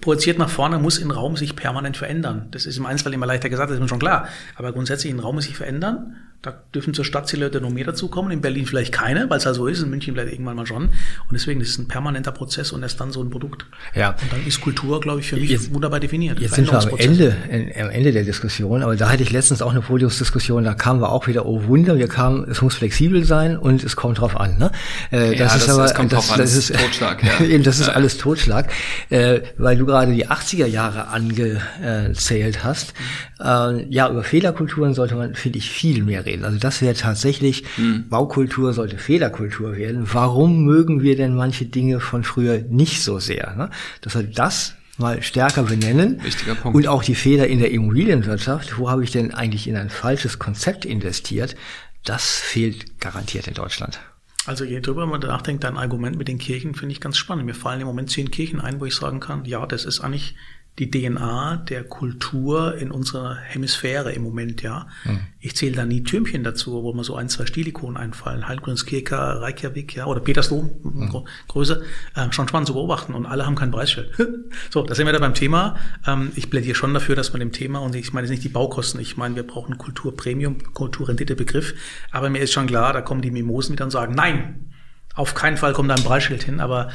projiziert 0.00 0.38
nach 0.38 0.50
vorne 0.50 0.78
muss 0.78 1.00
ein 1.00 1.10
Raum 1.10 1.36
sich 1.36 1.56
permanent 1.56 1.96
verändern. 1.96 2.48
Das 2.50 2.66
ist 2.66 2.76
im 2.76 2.86
Einzelfall 2.86 3.14
immer 3.14 3.26
leichter 3.26 3.48
gesagt, 3.48 3.70
das 3.70 3.76
ist 3.76 3.82
mir 3.82 3.88
schon 3.88 3.98
klar. 3.98 4.28
Aber 4.56 4.72
grundsätzlich 4.72 5.12
ein 5.12 5.20
Raum 5.20 5.36
muss 5.36 5.44
sich 5.44 5.56
verändern 5.56 6.16
da 6.42 6.54
dürfen 6.74 6.94
zur 6.94 7.04
Stadt 7.04 7.20
Stadtzielleute 7.20 7.60
noch 7.60 7.70
mehr 7.70 7.84
dazukommen, 7.84 8.32
in 8.32 8.40
Berlin 8.40 8.64
vielleicht 8.64 8.92
keine, 8.92 9.28
weil 9.28 9.38
es 9.38 9.46
halt 9.46 9.56
so 9.56 9.66
ist, 9.66 9.82
in 9.82 9.90
München 9.90 10.14
vielleicht 10.14 10.32
irgendwann 10.32 10.56
mal 10.56 10.66
schon. 10.66 10.84
Und 10.84 11.32
deswegen 11.32 11.60
ist 11.60 11.70
es 11.70 11.78
ein 11.78 11.86
permanenter 11.86 12.32
Prozess 12.32 12.72
und 12.72 12.82
erst 12.82 12.98
dann 12.98 13.10
so 13.10 13.22
ein 13.22 13.28
Produkt. 13.28 13.66
Ja. 13.94 14.10
Und 14.10 14.32
dann 14.32 14.46
ist 14.46 14.60
Kultur, 14.62 15.00
glaube 15.00 15.20
ich, 15.20 15.28
für 15.28 15.36
mich 15.36 15.50
jetzt, 15.50 15.74
wunderbar 15.74 16.00
definiert. 16.00 16.40
Jetzt 16.40 16.54
sind 16.54 16.70
wir 16.70 16.80
am 16.80 16.96
Ende, 16.96 17.36
am 17.78 17.90
Ende 17.90 18.12
der 18.12 18.24
Diskussion, 18.24 18.82
aber 18.82 18.96
da 18.96 19.10
hatte 19.10 19.22
ich 19.22 19.32
letztens 19.32 19.60
auch 19.60 19.70
eine 19.70 19.82
Podiumsdiskussion, 19.82 20.64
da 20.64 20.72
kamen 20.72 21.02
wir 21.02 21.12
auch 21.12 21.26
wieder, 21.26 21.44
oh 21.44 21.64
Wunder, 21.66 21.98
wir 21.98 22.08
kamen, 22.08 22.50
es 22.50 22.62
muss 22.62 22.74
flexibel 22.74 23.24
sein 23.24 23.58
und 23.58 23.84
es 23.84 23.94
kommt 23.96 24.20
drauf 24.20 24.38
an. 24.38 24.56
Ne? 24.56 24.72
Äh, 25.10 25.36
das 25.36 25.38
ja, 25.38 25.44
ist 25.46 25.68
das, 25.68 25.68
aber, 25.68 25.82
das 25.82 25.94
kommt 25.94 26.12
das, 26.12 26.26
drauf 26.26 26.28
das, 26.28 26.34
an, 26.34 26.40
das 26.40 26.56
ist 26.56 26.74
Totschlag. 26.74 27.20
Ja. 27.40 27.44
eben, 27.44 27.62
das 27.62 27.80
ist 27.80 27.88
ja. 27.88 27.92
alles 27.92 28.16
Totschlag, 28.16 28.72
äh, 29.10 29.40
weil 29.58 29.76
du 29.76 29.84
gerade 29.84 30.12
die 30.12 30.26
80er 30.26 30.66
Jahre 30.66 31.08
angezählt 31.08 32.64
hast. 32.64 32.94
Mhm. 33.38 33.46
Äh, 33.46 33.86
ja, 33.90 34.08
über 34.08 34.24
Fehlerkulturen 34.24 34.94
sollte 34.94 35.16
man, 35.16 35.34
finde 35.34 35.58
ich, 35.58 35.70
viel 35.70 36.02
mehr 36.02 36.24
reden. 36.24 36.29
Also 36.42 36.58
das 36.58 36.80
wäre 36.82 36.94
tatsächlich, 36.94 37.64
mhm. 37.76 38.08
Baukultur 38.08 38.72
sollte 38.72 38.98
Fehlerkultur 38.98 39.76
werden. 39.76 40.08
Warum 40.12 40.64
mögen 40.64 41.02
wir 41.02 41.16
denn 41.16 41.34
manche 41.34 41.66
Dinge 41.66 42.00
von 42.00 42.24
früher 42.24 42.58
nicht 42.68 43.02
so 43.02 43.18
sehr? 43.18 43.54
Ne? 43.56 43.70
Dass 44.00 44.14
wir 44.14 44.22
das 44.22 44.74
mal 44.98 45.22
stärker 45.22 45.64
benennen. 45.64 46.22
Wichtiger 46.22 46.54
Punkt. 46.54 46.76
Und 46.76 46.86
auch 46.86 47.02
die 47.02 47.14
Fehler 47.14 47.46
in 47.46 47.58
der 47.58 47.70
Immobilienwirtschaft. 47.70 48.78
Wo 48.78 48.90
habe 48.90 49.02
ich 49.02 49.10
denn 49.10 49.34
eigentlich 49.34 49.66
in 49.66 49.76
ein 49.76 49.90
falsches 49.90 50.38
Konzept 50.38 50.84
investiert? 50.84 51.56
Das 52.04 52.36
fehlt 52.36 53.00
garantiert 53.00 53.48
in 53.48 53.54
Deutschland. 53.54 54.00
Also 54.46 54.64
je 54.64 54.80
drüber 54.80 55.06
man 55.06 55.20
nachdenkt, 55.20 55.64
dein 55.64 55.76
Argument 55.76 56.16
mit 56.16 56.28
den 56.28 56.38
Kirchen 56.38 56.74
finde 56.74 56.92
ich 56.92 57.00
ganz 57.00 57.18
spannend. 57.18 57.44
Mir 57.44 57.54
fallen 57.54 57.80
im 57.80 57.86
Moment 57.86 58.10
zehn 58.10 58.30
Kirchen 58.30 58.60
ein, 58.60 58.80
wo 58.80 58.86
ich 58.86 58.94
sagen 58.94 59.20
kann, 59.20 59.44
ja, 59.44 59.66
das 59.66 59.84
ist 59.84 60.00
eigentlich 60.00 60.34
die 60.80 60.90
DNA 60.90 61.58
der 61.68 61.84
Kultur 61.84 62.74
in 62.78 62.90
unserer 62.90 63.36
Hemisphäre 63.36 64.12
im 64.12 64.22
Moment, 64.22 64.62
ja. 64.62 64.88
Mhm. 65.04 65.20
Ich 65.38 65.54
zähle 65.54 65.76
da 65.76 65.84
nie 65.84 66.02
Türmchen 66.02 66.42
dazu, 66.42 66.82
wo 66.82 66.94
mir 66.94 67.04
so 67.04 67.16
ein, 67.16 67.28
zwei 67.28 67.44
Stilikonen 67.44 67.98
einfallen. 67.98 68.48
Heilgrundskirche, 68.48 69.16
Reykjavik, 69.42 69.94
ja, 69.94 70.06
oder 70.06 70.20
Petersdom, 70.20 70.70
mhm. 70.82 71.24
Größe, 71.48 71.82
äh, 72.16 72.32
schon 72.32 72.48
spannend 72.48 72.66
zu 72.66 72.72
beobachten 72.72 73.12
und 73.12 73.26
alle 73.26 73.44
haben 73.44 73.56
kein 73.56 73.70
Preisschild. 73.70 74.10
so, 74.70 74.82
da 74.82 74.94
sind 74.94 75.04
wir 75.04 75.12
da 75.12 75.18
beim 75.18 75.34
Thema. 75.34 75.76
Ähm, 76.06 76.32
ich 76.34 76.48
plädiere 76.48 76.74
schon 76.74 76.94
dafür, 76.94 77.14
dass 77.14 77.32
man 77.32 77.40
dem 77.40 77.52
Thema, 77.52 77.80
und 77.80 77.94
ich 77.94 78.14
meine 78.14 78.26
jetzt 78.26 78.30
nicht 78.30 78.44
die 78.44 78.48
Baukosten, 78.48 79.00
ich 79.00 79.18
meine, 79.18 79.36
wir 79.36 79.46
brauchen 79.46 79.76
Kulturpremium, 79.76 80.72
Kulturrendite-Begriff, 80.72 81.74
aber 82.10 82.30
mir 82.30 82.40
ist 82.40 82.52
schon 82.52 82.66
klar, 82.66 82.94
da 82.94 83.02
kommen 83.02 83.20
die 83.20 83.30
Mimosen 83.30 83.74
wieder 83.74 83.84
und 83.84 83.90
sagen, 83.90 84.14
nein, 84.14 84.70
auf 85.14 85.34
keinen 85.34 85.56
Fall 85.56 85.72
kommt 85.72 85.90
da 85.90 85.94
ein 85.94 86.04
Preisschild 86.04 86.42
hin, 86.42 86.60
aber 86.60 86.88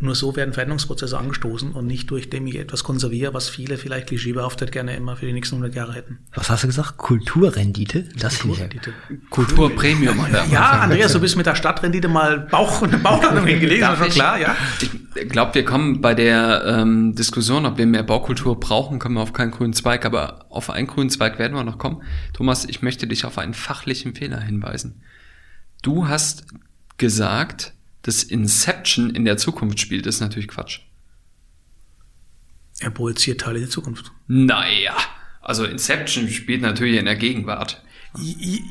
nur 0.00 0.14
so 0.14 0.36
werden 0.36 0.54
Veränderungsprozesse 0.54 1.18
angestoßen 1.18 1.72
und 1.72 1.86
nicht 1.86 2.08
durch 2.10 2.30
dem 2.30 2.46
ich 2.46 2.56
etwas 2.56 2.84
konserviere, 2.84 3.34
was 3.34 3.48
viele 3.48 3.76
vielleicht 3.78 4.08
klischeebehaftet 4.08 4.70
gerne 4.70 4.94
immer 4.94 5.16
für 5.16 5.26
die 5.26 5.32
nächsten 5.32 5.56
100 5.56 5.74
Jahre 5.74 5.94
hätten. 5.94 6.18
Was 6.34 6.50
hast 6.50 6.62
du 6.62 6.68
gesagt? 6.68 6.98
Kulturrendite? 6.98 8.04
Das 8.16 8.38
Kulturrendite. 8.38 8.92
Kulturpremium. 9.30 10.24
ja, 10.52 10.70
Andreas, 10.82 11.12
du 11.12 11.20
bist 11.20 11.36
mit 11.36 11.46
der 11.46 11.56
Stadtrendite 11.56 12.06
mal 12.06 12.38
Bauch 12.40 12.82
und 12.82 13.02
Bauchlandung 13.02 13.46
hingelegt, 13.46 13.82
das 13.82 13.98
schon 13.98 14.08
klar, 14.10 14.38
ja. 14.38 14.56
Ich 14.80 15.28
glaube, 15.28 15.54
wir 15.56 15.64
kommen 15.64 16.00
bei 16.00 16.14
der 16.14 16.64
ähm, 16.64 17.16
Diskussion, 17.16 17.66
ob 17.66 17.76
wir 17.76 17.86
mehr 17.86 18.04
Baukultur 18.04 18.60
brauchen, 18.60 19.00
kommen 19.00 19.16
wir 19.16 19.22
auf 19.22 19.32
keinen 19.32 19.50
grünen 19.50 19.72
Zweig, 19.72 20.06
aber 20.06 20.46
auf 20.48 20.70
einen 20.70 20.86
grünen 20.86 21.10
Zweig 21.10 21.40
werden 21.40 21.54
wir 21.54 21.64
noch 21.64 21.78
kommen. 21.78 22.02
Thomas, 22.34 22.64
ich 22.64 22.82
möchte 22.82 23.08
dich 23.08 23.24
auf 23.24 23.36
einen 23.36 23.54
fachlichen 23.54 24.14
Fehler 24.14 24.40
hinweisen. 24.40 25.02
Du 25.82 26.06
hast 26.06 26.46
gesagt, 26.98 27.72
dass 28.02 28.22
Inception 28.22 29.10
in 29.10 29.24
der 29.24 29.36
Zukunft 29.36 29.80
spielt, 29.80 30.06
ist 30.06 30.20
natürlich 30.20 30.48
Quatsch. 30.48 30.80
Er 32.80 32.90
projiziert 32.90 33.40
Teile 33.40 33.60
der 33.60 33.68
Zukunft. 33.68 34.12
Naja, 34.28 34.96
also 35.40 35.64
Inception 35.64 36.28
spielt 36.28 36.62
natürlich 36.62 36.98
in 36.98 37.06
der 37.06 37.16
Gegenwart. 37.16 37.82
I, 38.18 38.62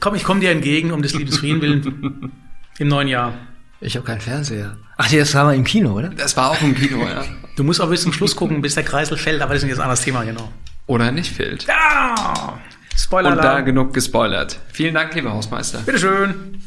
komm, 0.00 0.14
ich 0.14 0.24
komme 0.24 0.40
dir 0.40 0.50
entgegen, 0.50 0.92
um 0.92 1.02
des 1.02 1.14
Liebes 1.14 1.38
Frieden 1.38 1.60
willen, 1.60 2.32
im 2.78 2.88
neuen 2.88 3.08
Jahr. 3.08 3.34
Ich 3.80 3.96
habe 3.96 4.06
keinen 4.06 4.20
Fernseher. 4.20 4.76
Ach, 4.96 5.10
das 5.10 5.34
war 5.34 5.44
mal 5.44 5.54
im 5.54 5.64
Kino, 5.64 5.92
oder? 5.92 6.08
Das 6.10 6.36
war 6.36 6.50
auch 6.50 6.60
im 6.62 6.74
Kino, 6.74 7.06
ja. 7.06 7.24
Du 7.56 7.64
musst 7.64 7.80
auch 7.80 7.88
bis 7.88 8.02
zum 8.02 8.12
Schluss 8.12 8.36
gucken, 8.36 8.60
bis 8.60 8.74
der 8.74 8.84
Kreisel 8.84 9.16
fällt, 9.16 9.40
aber 9.42 9.54
das 9.54 9.62
ist 9.62 9.68
jetzt 9.68 9.78
ein 9.78 9.84
anderes 9.84 10.02
Thema, 10.02 10.24
genau. 10.24 10.52
Oder 10.86 11.12
nicht 11.12 11.34
fällt. 11.34 11.66
Ja! 11.66 12.58
Spoiler. 12.96 13.32
Und 13.32 13.38
da 13.38 13.60
genug 13.60 13.94
gespoilert. 13.94 14.60
Vielen 14.72 14.94
Dank, 14.94 15.14
lieber 15.14 15.32
Hausmeister. 15.32 15.80
Bitteschön. 15.80 16.62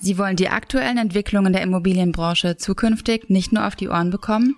Sie 0.00 0.16
wollen 0.16 0.36
die 0.36 0.48
aktuellen 0.48 0.96
Entwicklungen 0.96 1.52
der 1.52 1.60
Immobilienbranche 1.62 2.56
zukünftig 2.56 3.28
nicht 3.28 3.52
nur 3.52 3.66
auf 3.66 3.76
die 3.76 3.88
Ohren 3.88 4.08
bekommen? 4.10 4.56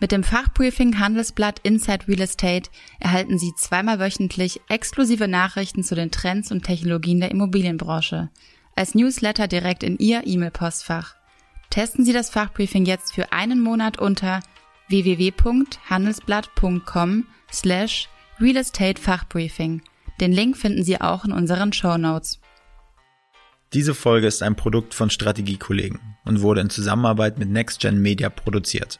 Mit 0.00 0.12
dem 0.12 0.24
Fachbriefing 0.24 0.98
Handelsblatt 0.98 1.60
Inside 1.62 2.08
Real 2.08 2.20
Estate 2.20 2.70
erhalten 2.98 3.38
Sie 3.38 3.52
zweimal 3.56 3.98
wöchentlich 3.98 4.62
exklusive 4.68 5.28
Nachrichten 5.28 5.84
zu 5.84 5.94
den 5.94 6.10
Trends 6.10 6.50
und 6.52 6.62
Technologien 6.62 7.20
der 7.20 7.32
Immobilienbranche. 7.32 8.30
Als 8.76 8.94
Newsletter 8.94 9.46
direkt 9.46 9.82
in 9.82 9.98
Ihr 9.98 10.26
E-Mail-Postfach. 10.26 11.16
Testen 11.68 12.02
Sie 12.04 12.12
das 12.12 12.30
Fachbriefing 12.30 12.86
jetzt 12.86 13.12
für 13.12 13.32
einen 13.32 13.60
Monat 13.60 13.98
unter 13.98 14.40
www.handelsblatt.com 14.88 17.26
slash 17.52 18.08
Real 18.40 18.56
Estate 18.56 19.02
Fachbriefing. 19.02 19.82
Den 20.20 20.32
Link 20.32 20.56
finden 20.56 20.84
Sie 20.84 21.00
auch 21.00 21.24
in 21.24 21.32
unseren 21.32 21.72
Show 21.72 21.98
Notes. 21.98 22.38
Diese 23.74 23.94
Folge 23.94 24.26
ist 24.26 24.42
ein 24.42 24.56
Produkt 24.56 24.94
von 24.94 25.10
Strategiekollegen 25.10 26.00
und 26.24 26.40
wurde 26.40 26.62
in 26.62 26.70
Zusammenarbeit 26.70 27.38
mit 27.38 27.50
NextGen 27.50 28.00
Media 28.00 28.30
produziert. 28.30 28.98